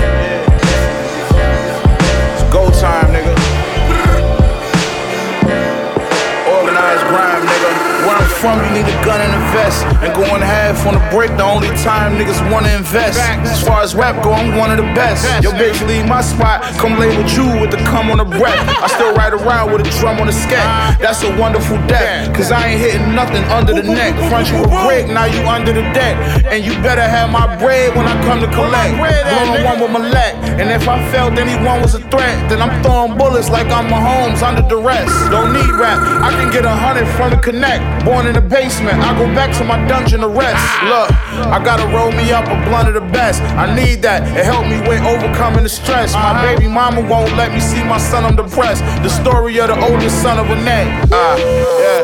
[8.39, 9.83] From, you need a gun and a vest.
[9.99, 13.19] And going half on the break, the only time niggas wanna invest.
[13.19, 15.27] As far as rap go, I'm one of the best.
[15.43, 16.63] Yo, bitch, leave my spot.
[16.79, 18.57] Come lay with you with the cum on the breath.
[18.83, 20.99] I still ride around with a drum on the scat.
[20.99, 22.33] That's a wonderful death.
[22.35, 24.15] Cause I ain't hitting nothing under the neck.
[24.31, 26.15] Front you a brick, now you under the deck.
[26.47, 28.95] And you better have my bread when I come to collect.
[28.95, 30.35] Blowing one with my leg.
[30.59, 34.41] And if I felt anyone was a threat, then I'm throwing bullets like I'm Mahomes
[34.41, 35.11] under duress.
[35.29, 35.99] Don't need rap.
[36.23, 37.83] I can get a hundred from the connect.
[38.05, 40.61] Born in the basement, I go back to my dungeon to rest.
[40.85, 41.09] Look,
[41.49, 43.41] I gotta roll me up a blunt of the best.
[43.57, 44.21] I need that.
[44.37, 46.13] It helped me with overcoming the stress.
[46.13, 48.23] My baby mama won't let me see my son.
[48.23, 48.85] I'm depressed.
[49.01, 50.93] The story of the oldest son of a name.
[51.11, 51.37] Ah,
[51.81, 52.03] yeah.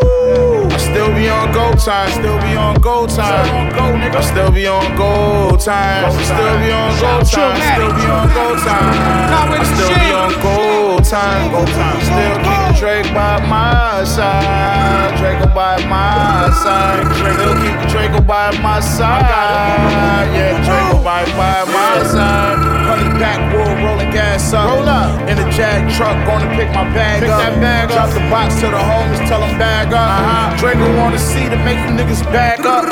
[0.74, 3.70] I still be on go time, still be on go time.
[3.70, 8.46] I still be on go time, still be on go time, still be on go
[8.66, 9.26] time.
[9.66, 12.02] Still be on go time, go time.
[12.02, 17.06] Still keep the Draco by my side, Draco by my side.
[17.16, 22.58] Still keep the Draco by my side, yeah, Draco by by my side.
[22.86, 24.70] Honey backwood, rolling gas up.
[24.70, 27.42] Roll up in the jag truck, gonna pick my bag Pick up.
[27.42, 28.14] that bag Drop up.
[28.14, 30.06] the box to the homies, tell them bag up.
[30.06, 30.58] Uh-huh.
[30.60, 32.86] Draco on the seat to make them niggas back up.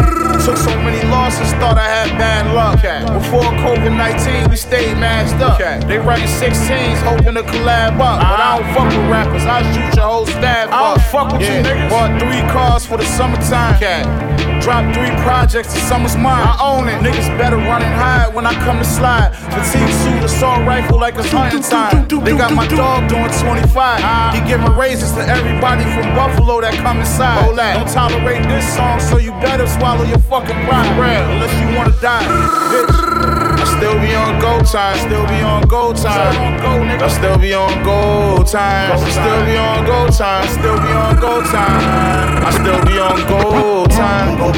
[0.43, 2.81] Took so many losses, thought I had bad luck.
[3.13, 5.59] Before COVID 19, we stayed masked up.
[5.87, 8.17] They writing 16s, hoping to collab up.
[8.19, 11.41] But I don't fuck with rappers, I shoot your whole staff I don't fuck with
[11.41, 11.89] you niggas.
[11.89, 13.79] Bought three cars for the summertime.
[13.79, 14.05] Cat.
[14.61, 16.39] Dropped three projects, the summer's mine.
[16.39, 16.95] I own it.
[17.03, 19.35] Niggas better run and hide when I come to slide.
[19.51, 22.07] Fatigue suit, assault rifle like a hunting time.
[22.23, 23.75] They got my dog doing 25.
[23.75, 24.31] Ah.
[24.33, 27.43] He giving raises to everybody from Buffalo that come inside.
[27.43, 27.75] Hold that.
[27.75, 30.87] Don't tolerate this song, so you better swallow your fucking pride.
[30.97, 32.23] Unless you wanna die.
[32.71, 33.42] Bitch.
[33.83, 36.55] Still be on go time, still be on go time.
[37.03, 38.97] I still be on go time.
[38.97, 42.45] Still be on go time, still be on go time.
[42.45, 44.39] I still be on go time.
[44.39, 44.53] Still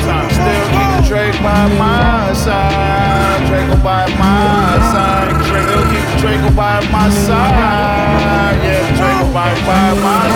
[0.69, 5.33] keep the Draco by my side, Draco by my side.
[5.41, 10.29] Still keep the Draco by my side, yeah, Draco by by my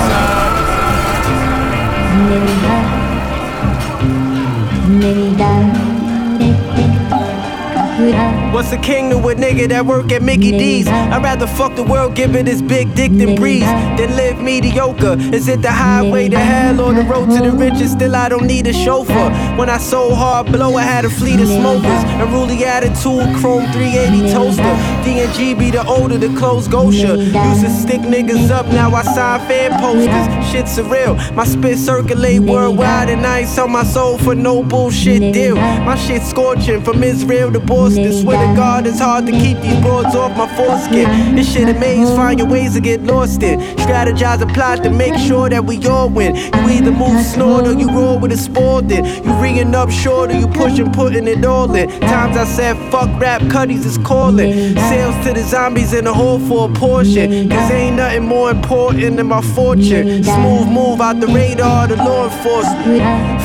[5.70, 5.89] side.
[8.00, 10.88] What's a king to a nigga that work at Mickey D's?
[10.88, 13.66] I'd rather fuck the world, give it his big dick than breeze,
[13.98, 15.18] than live mediocre.
[15.34, 17.92] Is it the highway to hell or the road to the riches?
[17.92, 19.30] Still, I don't need a chauffeur.
[19.58, 22.04] When I sold hard blow, I had a fleet of smokers.
[22.22, 24.64] A ruly attitude, chrome 380 toaster.
[25.04, 27.18] DNG be the older, the clothes Gosha.
[27.18, 30.50] Used to stick niggas up, now I sign fan posters.
[30.50, 31.18] Shit surreal.
[31.36, 35.56] My spit circulate worldwide, and I ain't sell my soul for no bullshit deal.
[35.56, 37.89] My shit scorching from Israel to Boston.
[37.90, 41.36] Swear to God, it's hard to keep these broads off my foreskin.
[41.36, 43.60] This shit amaze, find your ways to get lost in.
[43.78, 46.36] Strategize a plot to make sure that we all win.
[46.36, 49.06] You either move snort or you roll with a Spalding.
[49.06, 51.90] You ringing up short or you pushing, putting it all in.
[52.02, 54.54] Times I said, fuck rap, Cuddies is calling.
[54.76, 57.50] Sales to the zombies in the hole for a portion.
[57.50, 60.24] Cause ain't nothing more important than my fortune.
[60.24, 63.02] Smooth move out the radar, the law enforcement.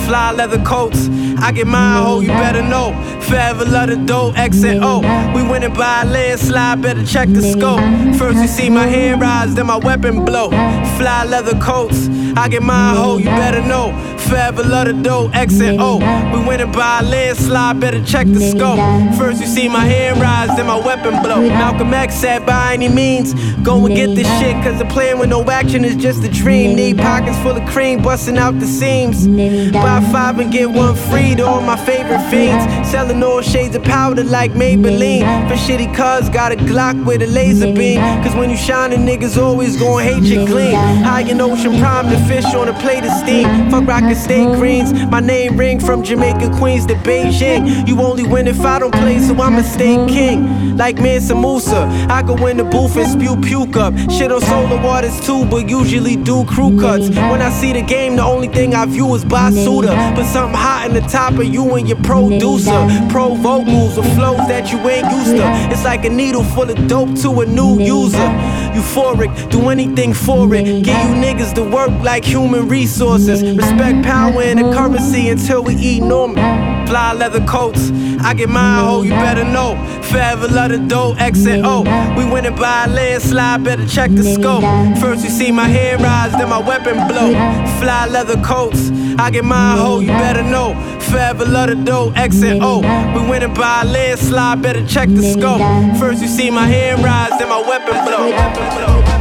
[0.06, 2.92] Fly leather coats, I get mine, ho, you better know.
[3.22, 5.00] Forever love the dough, X and O.
[5.34, 7.80] We winning by a landslide, better check the scope.
[8.18, 10.50] First you see my hand rise, then my weapon blow.
[10.98, 13.92] Fly leather coats, I get my ho, you better know.
[14.28, 15.98] Forever love the dough, X and O.
[16.32, 18.78] We winning by a landslide, better check the scope.
[19.18, 21.46] First you see my hand rise, then my weapon blow.
[21.46, 25.28] Malcolm X said by any means, go and get this shit, cause the plan with
[25.28, 26.74] no action is just a dream.
[26.74, 29.28] Need pockets full of cream, busting out the seams.
[29.72, 32.64] Buy five and get one free to all my favorite fiends.
[32.90, 35.48] Selling all shades of powder like Maybelline.
[35.48, 38.00] For shitty cuz, got a Glock with a laser beam.
[38.22, 40.74] Cause when you shining, niggas always gon' hate you clean.
[40.74, 43.70] High in ocean, prime the fish on a plate of steam.
[43.70, 44.92] Fuck rockin' steak greens.
[45.10, 47.86] My name ring from Jamaica, Queens to Beijing.
[47.86, 50.76] You only win if I don't play, so I'ma stay king.
[50.76, 53.94] Like Mansa Musa, I go in the booth and spew puke up.
[54.10, 57.08] Shit on solar waters too, but usually do crew cuts.
[57.08, 60.14] When I see the game, the only thing I view is Basuda.
[60.14, 62.88] Put something hot in the top of you and your producer.
[63.10, 65.44] Pro vocals flows that you ain't used to.
[65.72, 68.28] It's like a needle full of dope to a new user.
[68.74, 70.64] Euphoric, do anything for it.
[70.64, 73.42] Give you niggas to work like human resources.
[73.42, 76.73] Respect power and the currency until we eat normal.
[76.86, 77.90] Fly leather coats,
[78.22, 79.74] I get mine, ho, you better know.
[80.02, 81.82] Forever love the dough, X and O.
[82.16, 84.62] We winning by a landslide, better check the scope.
[85.00, 87.32] First you see my hand rise, then my weapon blow.
[87.80, 90.74] Fly leather coats, I get mine, ho, you better know.
[91.10, 92.80] Forever love the dough, X and O.
[93.14, 95.60] We winning by a landslide, better check the scope.
[95.98, 98.28] First you see my hand rise, then my weapon blow.
[98.28, 99.13] Yo.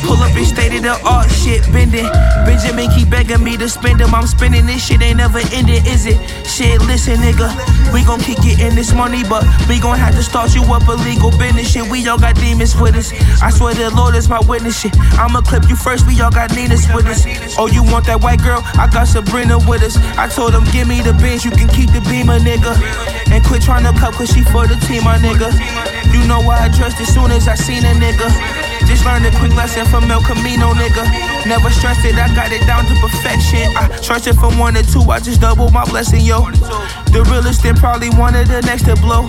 [0.00, 2.08] Pull up Trapping state of the art shit bending.
[2.46, 4.14] Benjamin keep begging me to spend them.
[4.14, 6.16] I'm spending this shit ain't never ending, is it?
[6.46, 7.50] Shit, listen, nigga.
[7.92, 10.92] We gon' keep in this money, but we gon' have to start you up a
[10.92, 11.84] legal business shit.
[11.90, 13.12] We all got demons with us.
[13.42, 14.96] I swear the Lord is my witness shit.
[15.18, 17.26] I'ma clip you first, we all got Nina's with us.
[17.58, 18.62] Oh, you want that white girl?
[18.78, 19.96] I got Sabrina with us.
[20.16, 22.72] I told them, give me the bench, you can keep the beamer, nigga.
[23.30, 25.50] And quit trying to cup, cause she for the team, my nigga.
[26.14, 28.69] You know why I dressed as soon as I seen a nigga.
[28.86, 31.04] Just learned a quick lesson from El Camino, nigga.
[31.46, 33.72] Never stressed it, I got it down to perfection.
[33.76, 36.50] I trust it from one to two, I just double my blessing, yo.
[37.10, 39.28] The realest and probably one of the next to blow.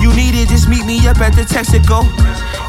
[0.00, 2.04] You need it, just meet me up at the Texaco.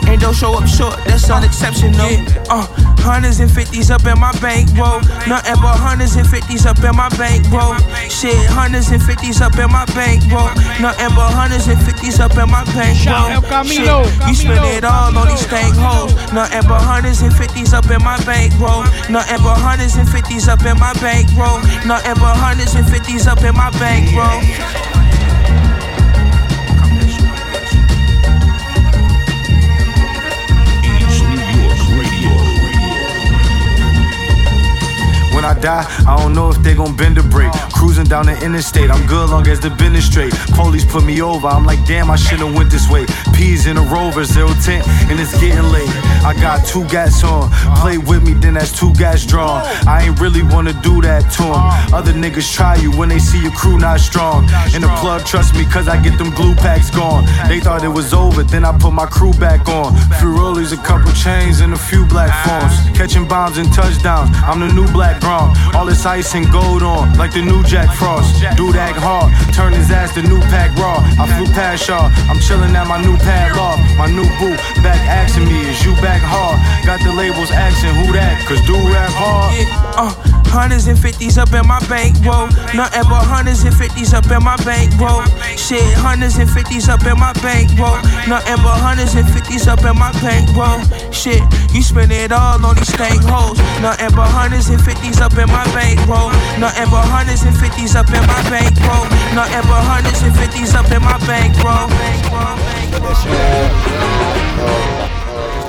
[0.07, 1.93] And don't show up short, that's unexceptional.
[1.95, 2.65] Yeah, Uh,
[2.99, 4.99] hundreds and fifties up in my bank, bro.
[5.27, 7.77] Nothing but hundreds and fifties up in my bank, bro.
[8.09, 10.49] Shit, hundreds and fifties up in my bank, bro.
[10.81, 13.39] Nothing but hundreds and fifties up in my bank, bro.
[13.63, 13.85] Shit,
[14.27, 16.11] you spend it all on these stank hoes.
[16.33, 18.83] Nothing but hundreds and fifties up in my bank, bro.
[19.09, 21.61] Nothing but hundreds and fifties up in my bank, bro.
[21.85, 25.00] Nothing but hundreds and fifties up in my bank, bro.
[35.41, 37.51] When I die, I don't know if they gon' bend a break.
[37.73, 40.31] Cruising down the interstate, I'm good long as the business straight.
[40.53, 43.07] Police put me over, I'm like, damn, I shouldn't went this way.
[43.33, 45.89] P's in a rover, zero tent, and it's getting late.
[46.23, 47.49] I got two gats on,
[47.81, 49.63] play with me, then that's two gats drawn.
[49.87, 51.91] I ain't really wanna do that to 'em.
[51.91, 54.47] Other niggas try you when they see your crew not strong.
[54.75, 57.25] And the plug trust me, cause I get them glue packs gone.
[57.47, 59.95] They thought it was over, then I put my crew back on.
[60.19, 62.73] Few rollies, a couple chains, and a few black phones.
[62.95, 67.31] Catching bombs and touchdowns, I'm the new black All this ice and gold on, like
[67.31, 68.35] the new Jack Frost.
[68.57, 70.99] Dude act hard, turn his ass to new pack raw.
[71.19, 73.79] I flew past y'all, I'm chilling at my new pad loft.
[73.97, 76.59] My new boo back asking me, is you back hard?
[76.85, 79.55] Got the labels asking who that, cause do rap hard.
[79.55, 80.11] Yeah, uh,
[80.51, 82.51] hundreds and fifties up in my bank, bro.
[82.75, 85.23] Nothing but hundreds and fifties up in my bank, bro.
[85.55, 87.95] Shit, hundreds and fifties up in my bank, bro.
[88.27, 90.81] Nothing but hundreds and fifties up in my bank, bro.
[91.11, 91.39] Shit,
[91.71, 93.57] you spend it all on these stank hoes.
[93.79, 96.31] Nothing but hundreds and fifties up in my bank, bro.
[96.57, 99.05] Nothing but hundreds and fifties up in my bank, bro.
[99.37, 101.87] Nothing but hundreds and fifties up in my bank, bro.
[102.81, 102.89] Just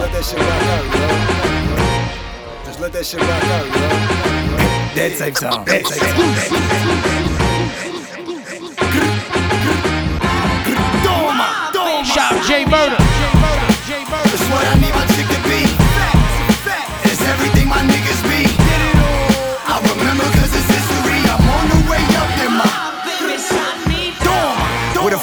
[0.01, 1.05] let that shit rock out, yo.
[2.65, 3.89] Just let that shit rock out, yo.
[4.97, 5.65] That takes time.
[5.67, 6.17] That takes time.
[12.05, 13.02] Shout J Murda.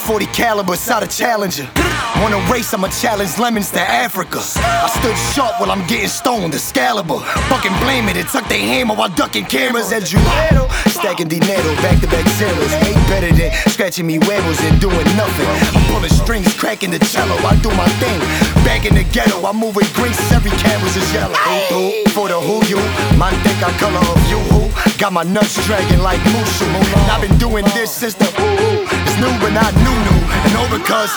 [0.10, 1.70] 40 caliber, side a challenger.
[2.18, 4.40] Wanna race, I'ma challenge lemons to Africa.
[4.58, 7.20] I stood sharp while I'm getting stoned, Excalibur.
[7.46, 10.18] Fucking blame it and tuck their hammer while ducking cameras at you.
[10.90, 12.74] Stacking dinero, back to back zeros.
[12.82, 15.46] Way better than scratching me huevos and doing nothing.
[15.78, 18.20] I'm pulling strings, cracking the cello, I do my thing.
[18.66, 21.38] Back in the ghetto, I'm moving greens, every canvas is yellow.
[21.70, 22.82] Ooh, for the who you,
[23.22, 24.60] man think I color of you who.
[24.98, 26.66] Got my nuts dragging like Mushu.
[27.14, 28.79] I've been doing this since the ooh,
[29.20, 30.20] new but not new new.
[30.48, 31.12] And over cause,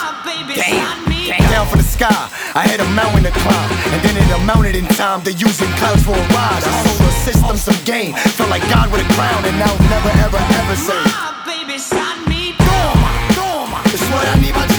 [0.55, 1.03] damn,
[1.49, 2.29] down for the sky.
[2.53, 6.03] I had a mountain to climb, and then it amounted in time to using clouds
[6.03, 6.61] for a ride.
[6.61, 10.11] I sold a system some game, felt like God with a crown, and now never
[10.21, 11.03] ever ever say.
[13.93, 14.72] It's what I need my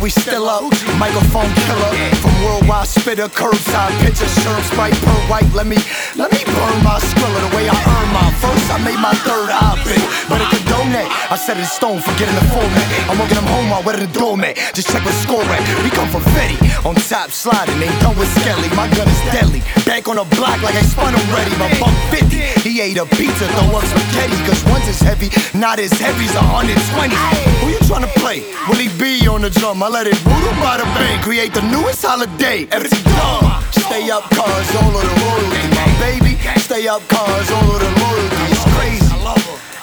[0.00, 0.64] we still up,
[0.98, 1.92] microphone killer.
[2.24, 5.46] From worldwide spitter, curbside picture, shirt, sprite, per white.
[5.52, 5.76] Let me,
[6.16, 8.66] let me burn my skrilla the way I earn my first.
[8.72, 11.08] I made my third op-ed, but it condone that.
[11.30, 12.86] I set it in stone, forgetting the format.
[13.12, 14.56] I'm walking them home while wearing the doormat.
[14.72, 15.62] Just check what score at.
[15.84, 18.72] We come from Fetty, on top sliding, ain't done with Skelly.
[18.72, 19.60] My gun is deadly.
[19.84, 21.52] Back on the block like I spun already.
[21.60, 22.40] My buck 50.
[22.64, 24.38] He ate a pizza, throw up spaghetti.
[24.48, 27.12] Cause one's is heavy, not as heavy as 120.
[27.60, 28.40] Who you tryna play?
[28.68, 29.82] Will he be on the drum?
[29.82, 31.22] I let it voodoo by the bank.
[31.22, 32.68] Create the newest holiday.
[32.70, 32.88] Every
[33.18, 33.62] dumb.
[33.74, 35.66] Stay up, cause all of the royalty.
[35.74, 38.44] My baby, stay up, cause all of the loyalty.
[38.54, 39.10] It's crazy.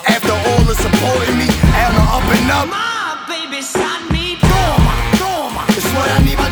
[0.08, 2.68] After all the supporting me, I'm up and up.
[2.72, 4.39] My baby shot me.
[5.78, 6.47] It's what I need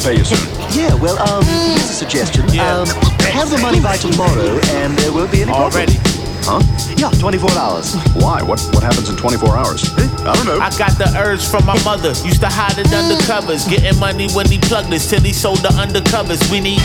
[0.00, 0.40] pay you soon.
[0.72, 2.42] Yeah, well, um, here's a suggestion.
[2.58, 2.86] Um,
[3.28, 5.72] have the money by tomorrow, and there won't be any problem.
[5.72, 5.96] Already?
[6.48, 6.62] Huh?
[6.96, 7.94] Yeah, 24 hours.
[8.14, 8.42] Why?
[8.42, 9.84] What what happens in 24 hours?
[10.24, 10.58] I don't know.
[10.58, 12.08] I got the urge from my mother.
[12.24, 13.68] Used to hide it under covers.
[13.68, 16.50] Getting money when he plugged us till he sold the undercovers.
[16.50, 16.80] We need.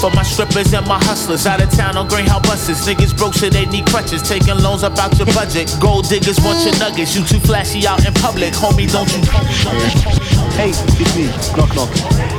[0.00, 2.78] For my strippers and my hustlers out of town on Greyhound buses.
[2.86, 4.22] Niggas broke so they need crutches.
[4.22, 5.74] Taking loans up out your budget.
[5.80, 7.16] Gold diggers want your nuggets.
[7.16, 8.52] You too flashy out in public.
[8.54, 9.22] Homie, don't you.
[10.54, 11.26] Hey, it's me.
[11.58, 11.90] Knock, knock.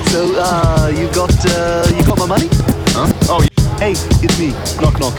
[0.07, 2.47] So, uh, you got, uh, you got my money?
[2.95, 3.11] Huh?
[3.27, 3.45] Oh,
[3.79, 4.51] Hey, it's me.
[4.81, 5.15] Knock, knock.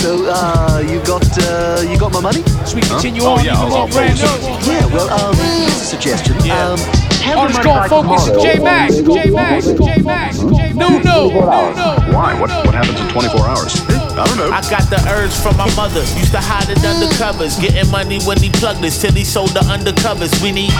[0.00, 2.42] So, uh, you got, uh, you got my money?
[2.66, 3.44] Should we continue Oh, on?
[3.44, 4.72] yeah, even I'll- more brand new.
[4.72, 6.36] Yeah, well, um, here's a suggestion.
[6.50, 6.80] Um,
[7.24, 8.24] have Oh, the let's money go by focus.
[8.26, 8.42] tomorrow.
[8.44, 11.88] J Max, J Max, J Max, no, no, no, no.
[12.12, 12.38] Why?
[12.40, 13.72] What what happens in 24 hours?
[13.80, 14.20] Hmm?
[14.20, 14.50] I don't know.
[14.52, 16.00] I got the urge from my mother.
[16.20, 17.58] Used to hide it under covers.
[17.58, 20.30] Getting money when he plugged us till he sold the undercovers.
[20.42, 20.70] We need.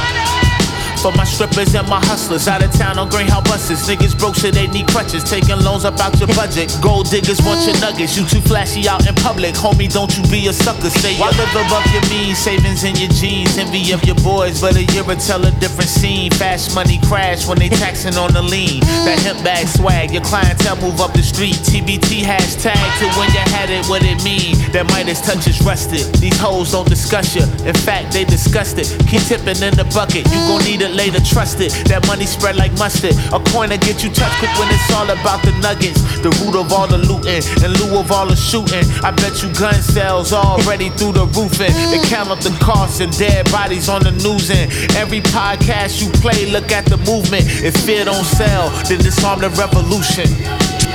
[1.04, 3.86] For my strippers and my hustlers out of town on Greyhound buses.
[3.86, 5.22] Niggas broke so they need crutches.
[5.22, 6.74] Taking loans up out your budget.
[6.80, 8.16] Gold diggers want your nuggets.
[8.16, 9.52] You too flashy out in public.
[9.52, 10.88] Homie, don't you be a sucker.
[10.88, 12.38] Say I live above your means.
[12.38, 13.58] Savings in your jeans.
[13.58, 14.62] Envy of your boys.
[14.62, 16.30] But a year will tell a different scene.
[16.30, 18.80] Fast money crash when they taxing on the lean.
[19.04, 20.10] That hemp bag swag.
[20.10, 21.60] Your clientele move up the street.
[21.68, 23.84] TBT hashtag to when you had it.
[23.92, 24.56] What it mean?
[24.72, 26.14] That Midas touch is rusted.
[26.16, 27.44] These hoes don't discuss you.
[27.68, 28.88] In fact, they disgust it.
[29.04, 30.24] Keep tipping in the bucket.
[30.32, 31.20] You gon' need it later.
[31.20, 31.72] Trust it.
[31.90, 33.14] That money spread like mustard.
[33.34, 36.00] A coin to get you touched quick when it's all about the nuggets.
[36.22, 37.42] The root of all the looting.
[37.62, 38.84] In lieu of all the shooting.
[39.02, 41.74] I bet you gun sales already through the roofing.
[41.90, 44.50] They count up the costs and dead bodies on the news.
[44.50, 47.44] And every podcast you play, look at the movement.
[47.62, 50.30] If fear don't sell, then disarm the revolution.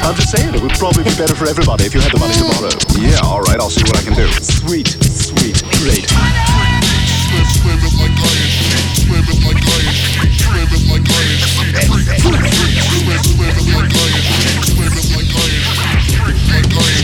[0.02, 2.34] I'm just saying it would probably be better for everybody if you had the money
[2.34, 2.72] tomorrow.
[2.97, 3.60] Yeah, all right.
[3.60, 4.28] I'll see what I can do.
[4.41, 6.49] Sweet, sweet, great.
[7.70, 7.76] We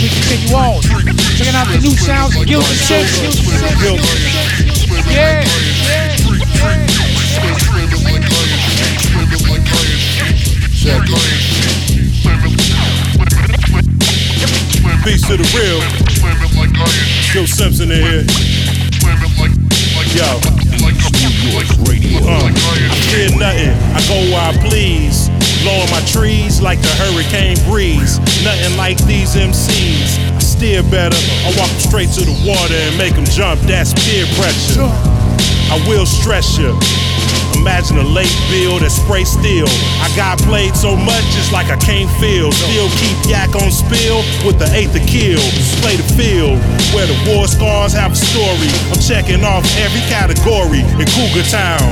[0.09, 0.81] continue on.
[1.37, 3.19] Checking out the new sounds, Guilt and Six.
[5.09, 5.43] Yeah,
[15.03, 15.81] Peace to the real.
[17.33, 18.25] Joe Simpson in here.
[20.15, 20.54] Yo.
[21.25, 21.31] I
[23.39, 23.73] nothing.
[23.93, 25.29] I go where I please.
[25.63, 28.19] Blowing my trees like the hurricane breeze.
[28.43, 30.19] Nothing like these MCs.
[30.35, 31.17] I steer better.
[31.17, 33.59] I walk straight to the water and make them jump.
[33.61, 34.85] That's peer pressure.
[35.73, 36.77] I will stress you.
[37.65, 39.65] Imagine a late bill that spray steel.
[39.97, 42.53] I got played so much, it's like I can't feel.
[42.53, 45.41] Still keep yak on spill with the eighth to kill.
[45.41, 46.61] Display the field
[46.93, 48.69] where the war scars have a story.
[48.93, 51.89] I'm checking off every category in Cougar Town.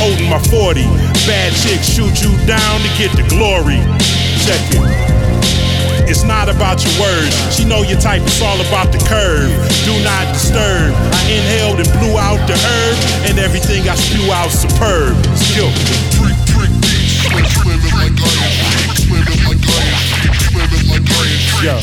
[0.00, 0.80] Holding my 40.
[1.28, 3.84] Bad chicks shoot you down to get the glory.
[4.40, 4.80] Check it.
[6.08, 7.36] It's not about your words.
[7.54, 9.52] She know your type, it's all about the curve.
[9.84, 10.96] Do not disturb.
[11.12, 12.96] I inhaled and blew out the herb,
[13.28, 15.14] and everything I spew out superb.
[15.36, 15.68] Skill.
[21.62, 21.76] Yo.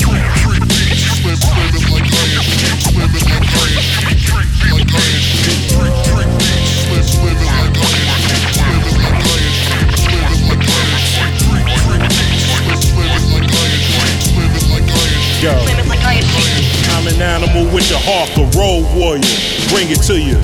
[17.16, 19.24] An animal with your heart, a road warrior.
[19.72, 20.36] Bring it to you.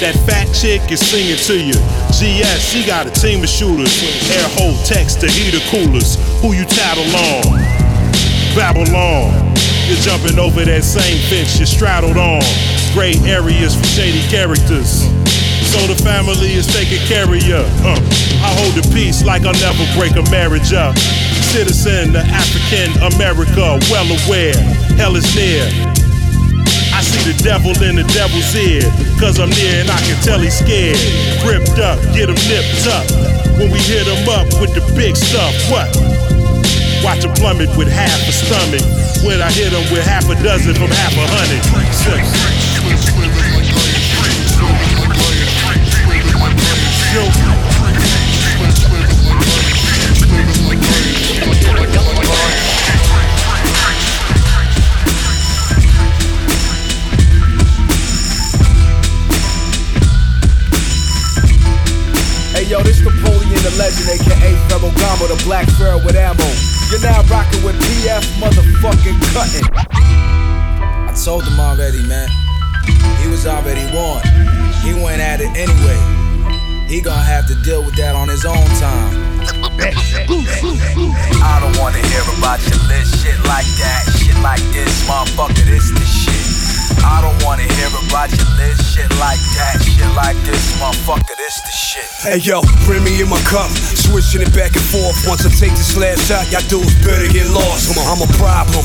[0.00, 1.76] That fat chick is singing to you.
[2.14, 3.92] GS, she got a team of shooters.
[4.32, 6.16] Air hole text to heater coolers.
[6.40, 7.60] Who you tattle on?
[8.56, 9.36] Babylon.
[9.84, 12.40] You're jumping over that same fence you straddled on.
[12.96, 15.04] Gray areas for shady characters.
[15.68, 17.60] So the family is taking care of you.
[17.84, 18.00] Uh,
[18.40, 20.96] I hold the peace like I'll never break a marriage up.
[21.52, 24.56] Citizen of African America, well aware,
[24.96, 25.87] hell is near.
[27.18, 28.82] See the devil in the devil's ear,
[29.18, 30.98] cause I'm near and I can tell he's scared.
[31.42, 33.06] Gripped up, get him nipped up.
[33.58, 35.90] When we hit him up with the big stuff, what?
[37.02, 38.82] Watch him plummet with half a stomach.
[39.26, 42.67] When I hit him with half a dozen from half a hundred.
[64.08, 66.48] Aka Pharaoh Gamba, the black pharaoh with ammo.
[66.88, 69.64] You're now rocking with PF motherfucking Cuttin.
[69.92, 72.28] I told him already, man.
[73.20, 74.24] He was already warned.
[74.80, 76.00] He went at it anyway.
[76.88, 79.12] He gonna have to deal with that on his own time.
[81.44, 85.90] I don't wanna hear about your list, shit like that, shit like this, motherfucker, this
[85.90, 86.27] the shit.
[87.04, 91.60] I don't wanna hear about your list, shit like that, shit like this, motherfucker, this
[91.62, 92.08] the shit.
[92.22, 95.16] Hey yo, bring me in my cup, switching it back and forth.
[95.26, 97.90] Once I take this last shot, y'all dudes better get lost.
[97.98, 98.84] I'm a problem.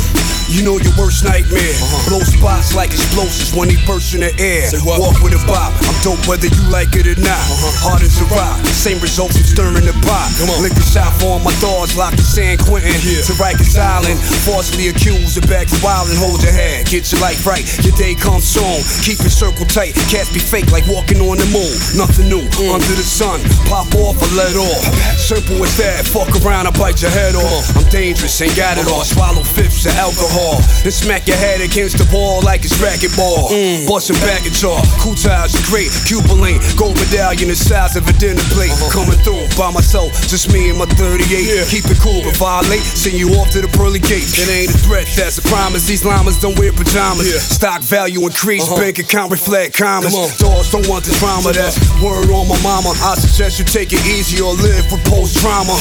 [0.51, 1.73] You know your worst nightmare.
[2.05, 4.69] Blow spots like explosives when they burst in the air.
[4.85, 5.73] Walk with a bop.
[5.81, 7.41] I'm dope whether you like it or not.
[7.81, 8.61] Hard as a rock.
[8.69, 10.29] Same result from stirring the pot.
[10.61, 12.93] Liquor shot for all my dogs locked in San Quentin.
[12.93, 14.19] To Rikers Island.
[14.45, 16.85] Falsely accused of back wild and hold your head.
[16.85, 17.65] Get your life right.
[17.81, 18.83] Your day comes soon.
[19.07, 19.95] Keep your circle tight.
[20.11, 21.71] Cats be fake like walking on the moon.
[21.95, 23.39] Nothing new under the sun.
[23.71, 24.83] Pop off or let off.
[25.15, 26.03] Simple as that.
[26.03, 27.63] Fuck around, I bite your head off.
[27.79, 29.07] I'm dangerous, ain't got it all.
[29.07, 30.59] Swallow fifths of alcohol.
[30.83, 33.47] And smack your head against the wall like it's racquetball.
[33.55, 33.87] Mm.
[33.87, 34.83] Bustin' back at y'all.
[34.99, 35.87] Kool Taj, great.
[36.03, 36.59] Cuban link.
[36.75, 38.75] Gold medallion the size of a dinner plate.
[38.75, 38.91] Uh-huh.
[38.91, 41.71] Coming through by myself, just me and my 38.
[41.71, 42.83] Keep it cool, but violate.
[42.83, 44.35] Send you off to the pearly gates.
[44.35, 45.87] It ain't a threat, that's a promise.
[45.87, 47.31] These llamas don't wear pajamas.
[47.39, 50.13] Stock value increase, bank account reflect commas.
[50.41, 51.53] Dogs don't want the drama.
[51.53, 52.89] That's word on my mama.
[53.05, 55.77] I suggest you take it easy or live with post trauma.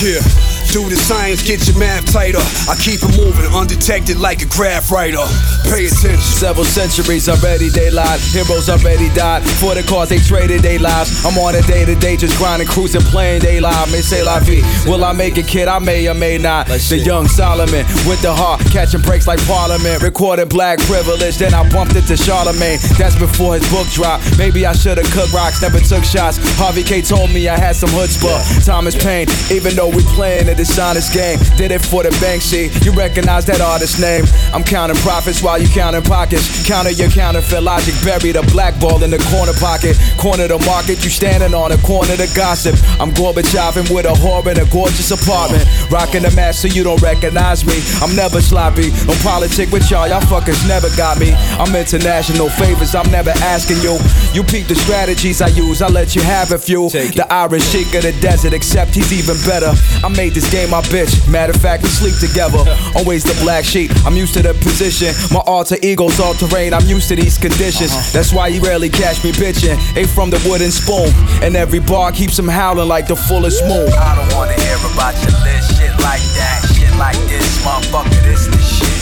[0.73, 2.41] Do the science, get your math tighter.
[2.65, 5.21] I keep it moving, undetected like a graph writer.
[5.69, 6.17] Pay attention.
[6.17, 8.21] Several centuries already they lied.
[8.33, 9.45] Heroes already died.
[9.61, 11.13] For the cause they traded their lives.
[11.29, 13.93] I'm on a day to day just grinding, cruising, playing they live.
[13.93, 14.65] May say la vie.
[14.89, 15.69] Will I make a kid?
[15.69, 16.69] I may or may not.
[16.69, 20.03] The young Solomon with the heart, catching breaks like Parliament.
[20.03, 21.37] Recording black privilege.
[21.37, 22.81] Then I bumped it to Charlamagne.
[22.97, 24.25] That's before his book dropped.
[24.39, 26.41] Maybe I should've cooked rocks, never took shots.
[26.57, 28.65] Harvey K told me I had some chutzpah.
[28.65, 31.39] Thomas Paine, even though we playing a dishonest game.
[31.59, 32.71] Did it for the bank sheet.
[32.87, 34.25] You recognize that artist name.
[34.55, 36.47] I'm counting profits while you counting pockets.
[36.67, 39.99] Counter your counterfeit logic, buried a black ball in the corner pocket.
[40.19, 42.79] Corner the market, you standing on the corner to gossip.
[43.03, 45.67] I'm Gorbacheving with a whore in a gorgeous apartment.
[45.91, 47.75] Rocking the mask so you don't recognize me.
[47.99, 48.95] I'm never sloppy.
[49.03, 51.35] Don't politic with y'all, y'all fuckers never got me.
[51.59, 53.99] I'm international favors, I'm never asking you.
[54.31, 56.89] You peep the strategies I use, I let you have a few.
[56.91, 59.73] The Irish chic of the desert, except he's even better.
[60.05, 61.17] I made this game my bitch.
[61.33, 62.61] Matter of fact, we sleep together.
[62.95, 63.91] Always the black sheep.
[64.05, 65.17] I'm used to the position.
[65.33, 66.75] My alter ego's all terrain.
[66.75, 67.91] I'm used to these conditions.
[67.91, 68.13] Uh-huh.
[68.13, 69.81] That's why you rarely catch me bitching.
[69.97, 71.09] Ain't from the wooden spoon.
[71.41, 73.89] And every bar keeps him howling like the fullest moon.
[73.97, 78.47] I don't wanna hear about your list, shit like that, shit like this, motherfucker, this
[78.47, 78.93] the shit.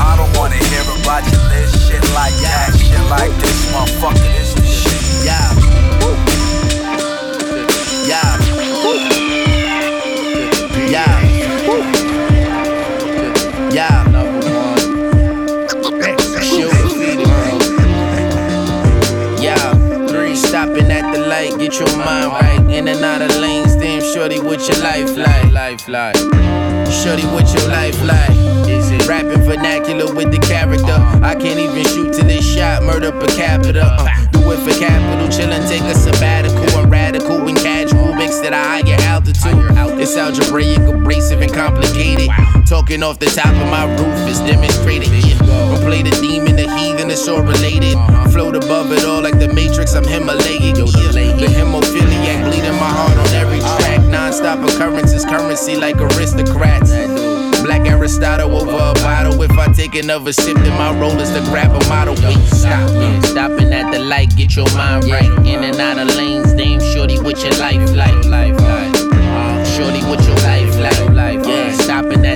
[0.00, 4.54] I don't wanna hear about your list, shit like that, shit like this, motherfucker, this
[4.54, 5.26] the shit.
[5.26, 5.59] Yeah.
[21.80, 22.60] Get your mind right.
[22.70, 25.52] In and out of lanes, damn shorty, what your life like?
[25.52, 26.16] Life like.
[26.90, 28.30] Shorty, what your life like?
[28.68, 30.96] Is it rapping vernacular with the character?
[31.24, 33.82] I can't even shoot to this shot, murder per capita.
[33.84, 36.78] Uh, do it for capital, chillin', take a sabbatical.
[36.78, 40.00] I'm radical and casual, mixed at a higher altitude.
[40.00, 42.28] It's algebraic, abrasive, and complicated.
[42.70, 45.08] Talking off the top of my roof is demonstrated.
[45.10, 45.34] Yeah.
[45.82, 47.98] Play the demon, the heathen, it's all related.
[48.30, 50.38] Float above it all like the Matrix, I'm Himalaya.
[50.38, 50.74] Yeah.
[50.78, 54.06] The hemophiliac bleeding my heart on every track.
[54.06, 56.92] Non-stop occurrences, currency like aristocrats.
[57.64, 59.42] Black Aristotle over a bottle.
[59.42, 62.14] If I take another sip, then my role is to grab a model.
[62.22, 63.20] Wait, stop, yeah.
[63.22, 65.26] Stopping at the light, get your mind right.
[65.44, 68.24] In and out of lanes, damn shorty, what your life like?
[68.26, 68.54] Life.
[68.60, 71.10] Uh, shorty, what your life like?
[71.10, 71.72] Life, yeah.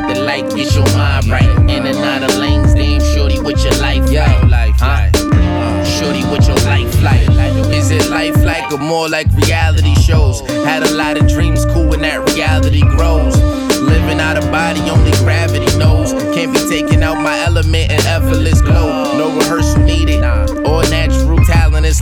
[0.05, 1.49] At the light, get your mind right.
[1.71, 4.43] In and out of lanes, damn shorty, what your life like?
[4.51, 5.15] Life like.
[5.17, 7.27] Uh, shorty, what your life like?
[7.73, 10.43] Is it life like or more like reality shows?
[10.67, 13.35] Had a lot of dreams, cool when that reality grows.
[13.81, 15.64] Living out of body, only gravity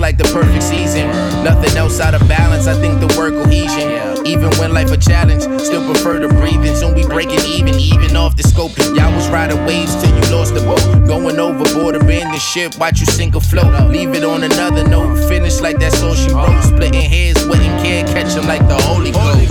[0.03, 1.07] like the perfect season.
[1.44, 4.26] Nothing else out of balance, I think the word cohesion.
[4.26, 6.74] Even when life a challenge, still prefer to breathe in.
[6.74, 8.76] Soon we breaking even, even off the scope.
[8.78, 10.82] Y'all was riding waves till you lost the boat.
[11.07, 13.72] Going overboard, abandon ship, watch you sink or float.
[13.90, 15.16] Leave it on another note.
[15.28, 16.61] Finish like that's all she wrote.
[16.64, 19.48] Splitting hairs, wouldn't care, catch 'em like the Holy Ghost.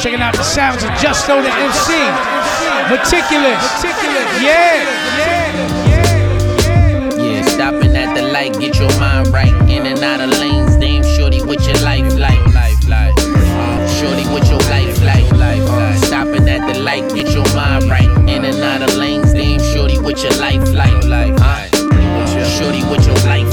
[0.00, 1.92] Checking out the sounds of Just Justo the MC.
[2.88, 3.62] maticulous.
[4.42, 4.82] Yeah.
[5.18, 5.41] Yeah, stopping
[8.12, 9.52] at the light, get your mind right.
[9.70, 12.38] In and out of lanes, damn shorty, what your life like?
[12.54, 15.30] Uh, shorty, what your life like?
[15.32, 15.98] Life like.
[15.98, 18.08] Stopping at the light, get your mind right.
[18.28, 21.04] In and out of lanes, damn shorty, what your life like?
[21.04, 21.70] Life like.
[21.74, 23.51] Uh, shorty, what your life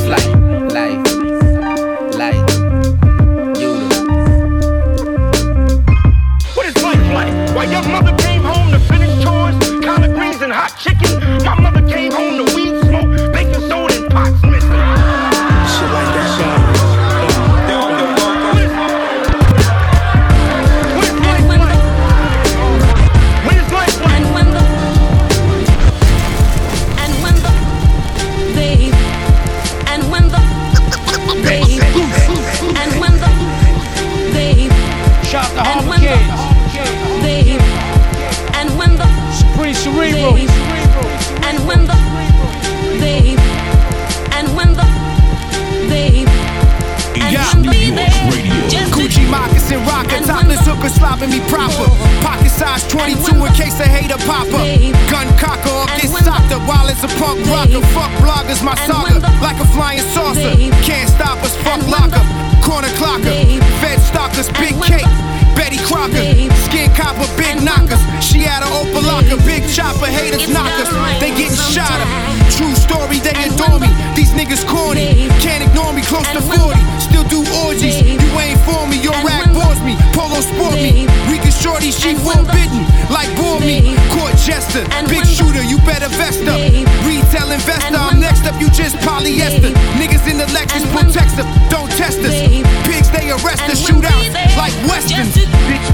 [69.79, 70.89] locker, big chopper, haters knockers.
[71.19, 72.07] They getting shot up.
[72.51, 73.87] True story, they adore me.
[74.15, 76.01] These niggas corny, can't ignore me.
[76.01, 78.01] Close to 40, still do orgies.
[78.03, 79.95] You ain't for me, your rack bores me.
[80.11, 81.07] Polo sport me.
[81.31, 83.95] Weak shorty, she forbidden, like bore me.
[84.15, 86.59] Court jester, big shooter, you better vest up.
[87.03, 89.71] Retail investor, I'm next up, you just polyester.
[89.99, 91.39] Niggas in the Lexus protect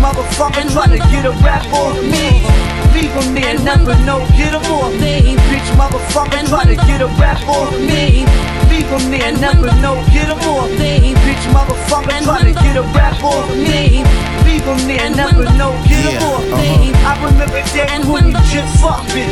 [0.05, 2.45] motherfucker try to get a rap off me.
[2.93, 5.33] Leave him there, never know, get him off me.
[5.49, 8.21] Bitch motherfucker try to get a rap off me.
[8.69, 11.15] Leave him there, never know, get him off me.
[11.25, 14.05] Bitch motherfucker try to get a rap off me.
[14.45, 16.61] Leave him there, never know, get him Yeah, off uh-huh.
[16.61, 16.93] me.
[17.09, 19.25] I remember that when we just fucked it.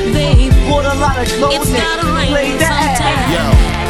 [0.67, 3.84] Bought a lot of clothes, played the ass.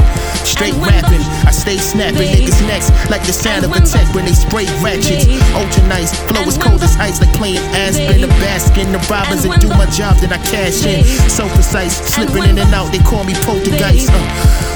[0.43, 1.22] Straight rapping, I
[1.63, 5.31] stay snapping niggas' necks like the sound of a tech when they spray ratchets.
[5.55, 8.19] Ultra nice, flow is cold as ice like playing Aspen.
[8.19, 11.07] The baskin, the robbers and do my job, then I cash in.
[11.31, 14.11] So precise, slipping in and out, they call me poltergeist.
[14.11, 14.19] Uh,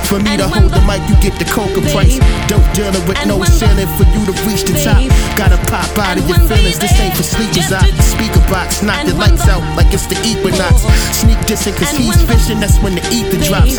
[0.08, 2.16] for me to hold the mic, you get the coca price.
[2.48, 5.04] Dope dealer with no ceiling for you to reach the top.
[5.36, 7.68] Gotta pop out of your feelings, this ain't for sleepers.
[7.68, 10.88] I speaker box, knock the lights out like it's the equinox.
[11.12, 13.76] Sneak dissing cause he's fishing, that's when the ether drops.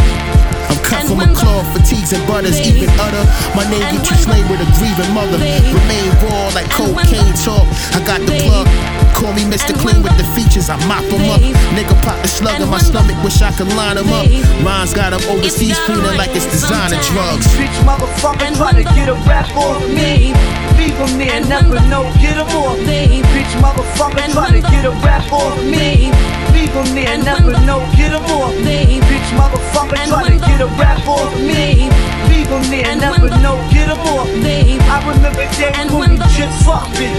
[0.89, 3.21] I'm cut from a cloth, fatigues and butters, even utter.
[3.53, 5.37] My name get you slain with a grieving mother.
[5.37, 7.69] Remain raw like cocaine talk.
[7.93, 8.65] I got the plug.
[9.13, 9.77] Call me Mr.
[9.77, 11.43] Clean with the features, I mop 'em up.
[11.77, 14.25] Nigga pop the slug in my stomach, wish I could line 'em up.
[14.65, 17.47] Rhymes got 'em overseas feeling like it's designer drugs.
[17.59, 20.33] Bitch motherfucker try to get a rap off me.
[20.79, 23.21] Leave him there, never know, get him off me.
[23.35, 26.13] Bitch motherfucker try to get a rap off me.
[26.55, 29.01] Leave him there, never know, get him off me.
[29.11, 32.28] Bitch motherfucker try to get a rap off me.
[32.39, 34.79] Leave him there, never know, get him off me.
[34.87, 37.11] I remember that when we just fucked it.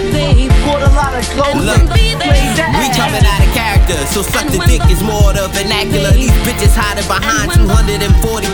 [0.64, 2.96] Bought a lot of clothes Look, and played the we ass.
[2.96, 6.16] coming out of character, so suck the dick is more the vernacular.
[6.16, 8.00] These bitches hiding behind 240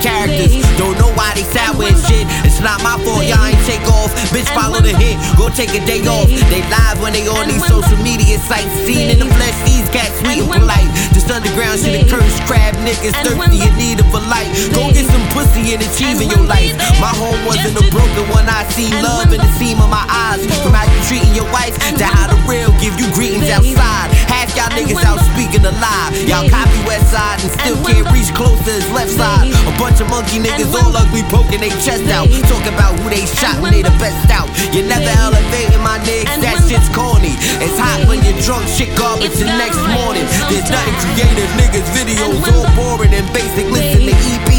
[0.01, 0.57] characters.
[0.81, 2.25] Don't know why they sour and shit.
[2.41, 4.09] It's not my fault, y'all ain't take off.
[4.33, 6.25] Bitch, follow the hit, go take a day off.
[6.49, 8.73] They live when they on these social media sites.
[8.89, 10.89] Seen in the flesh, these cats sweet and polite.
[11.13, 14.49] This underground shit, a curse crab niggas thirsty in need of a light.
[14.73, 16.54] Go get some pussy and achieve in your life.
[16.99, 18.47] My home wasn't a broken one.
[18.47, 20.41] I see love in the seam of my eyes.
[20.63, 24.09] From how you treating your wife to how the real give you greetings outside.
[24.31, 26.09] Half y'all niggas out speaking a lie.
[26.25, 29.51] Y'all copy West Side and still can't reach close to his left side.
[29.67, 32.31] A bunch of monkey niggas all ugly poking they chest out.
[32.47, 34.47] Talk about who they shot when they the best out.
[34.73, 37.35] You never elevating my niggas, that shit's corny.
[37.59, 40.25] It's hot when you're drunk, shit garbage the next morning.
[40.47, 43.67] There's nothing creative, niggas videos all boring and basic.
[43.67, 44.54] Listen to EPs,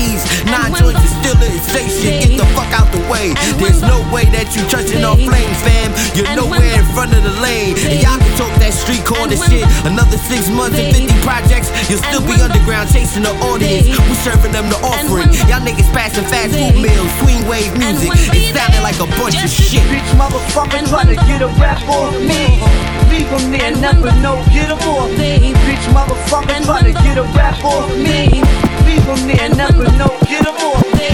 [0.46, 2.14] nine joints is still in say shit.
[2.22, 3.34] Get the fuck out the way.
[3.58, 5.90] There's no way that you touching off flames, fam.
[6.14, 7.74] You're nowhere in front of the lane.
[7.90, 9.66] And y'all can talk that street corner shit.
[9.84, 11.68] Another six months and 50 projects.
[11.90, 13.90] You'll still be underground chasing the audience.
[13.90, 15.30] We serving them the offering.
[15.50, 18.10] Y'all niggas passing fast food meals, swing wave music.
[18.32, 19.82] It sounded like a bunch of shit.
[19.90, 22.62] Bitch motherfucker try to get a rap off me.
[23.10, 25.54] Leave him there, never know, get him off me.
[25.66, 28.65] Bitch motherfucker try to get a rap off me.
[28.86, 31.08] Leave him there, never know, get him off me.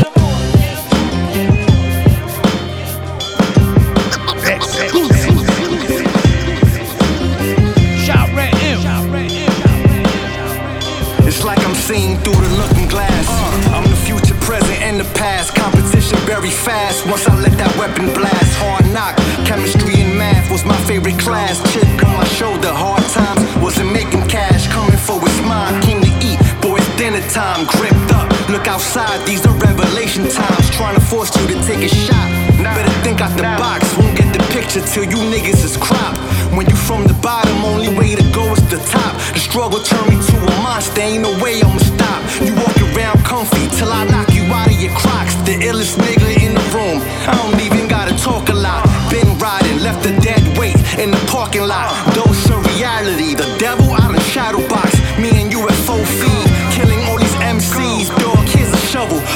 [8.04, 8.84] Shot Red Inf.
[11.26, 13.26] It's like I'm seeing through the looking glass.
[13.72, 15.54] I'm the future, present, and the past.
[15.54, 17.06] Competition very fast.
[17.06, 19.16] Once I let that weapon blast, hard knock.
[19.46, 21.62] Chemistry and math was my favorite class.
[21.72, 22.91] Chip on my shoulder, hard
[27.66, 27.80] time.
[27.80, 28.48] Gripped up.
[28.48, 30.70] Look outside, these are revelation times.
[30.70, 32.28] Trying to force you to take a shot.
[32.62, 33.96] Better think out the box.
[33.96, 36.18] Won't get the picture till you niggas is cropped.
[36.54, 39.16] When you from the bottom, only way to go is the top.
[39.32, 42.20] The struggle turned me to a monster, ain't no way I'ma stop.
[42.44, 45.34] You walk around comfy till I knock you out of your crocs.
[45.46, 48.84] The illest nigga in the room, I don't even gotta talk a lot.
[49.10, 51.88] Been riding, left a dead weight in the parking lot.
[51.90, 52.24] Uh.
[52.24, 54.91] Dose of reality, the devil out in shadow box.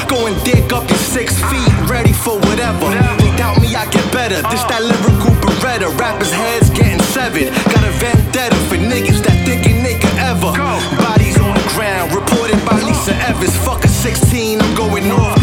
[0.07, 2.87] Go and dig up your six feet, ready for whatever.
[3.19, 4.41] They doubt me, I get better.
[4.49, 7.51] This that lyrical beretta, rappers' heads getting severed.
[7.71, 10.51] Got a vendetta for niggas that thinking they could ever.
[10.97, 13.55] Bodies on the ground, reported by Lisa Evans.
[13.63, 15.36] Fuck a 16, I'm going off.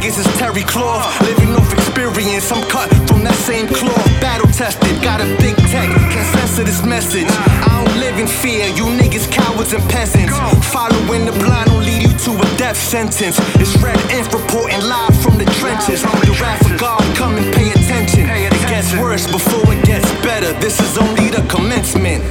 [0.00, 2.50] Niggas is Terry Cloth, living off experience.
[2.50, 4.96] I'm cut from that same cloth, battle tested.
[5.04, 7.28] Got a big tech, can censor this message.
[7.28, 10.32] I don't live in fear, you niggas cowards and peasants.
[10.72, 13.36] Following the blind will lead you to a death sentence.
[13.60, 16.00] It's Red Inf reporting live from the trenches.
[16.00, 18.24] The wrath of God, come and pay attention.
[18.24, 20.54] It gets worse before it gets better.
[20.64, 22.24] This is only the commencement.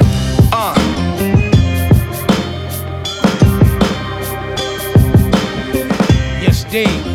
[0.50, 0.74] Uh.
[6.42, 7.09] Yes, Dave.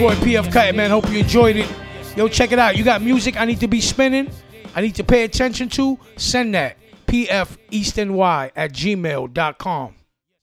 [0.00, 0.90] Boy PF Cut, man.
[0.90, 1.70] Hope you enjoyed it.
[2.16, 2.74] Yo, check it out.
[2.74, 4.30] You got music I need to be spinning,
[4.74, 5.98] I need to pay attention to?
[6.16, 6.78] Send that.
[7.06, 9.99] PF EastNY at gmail.com.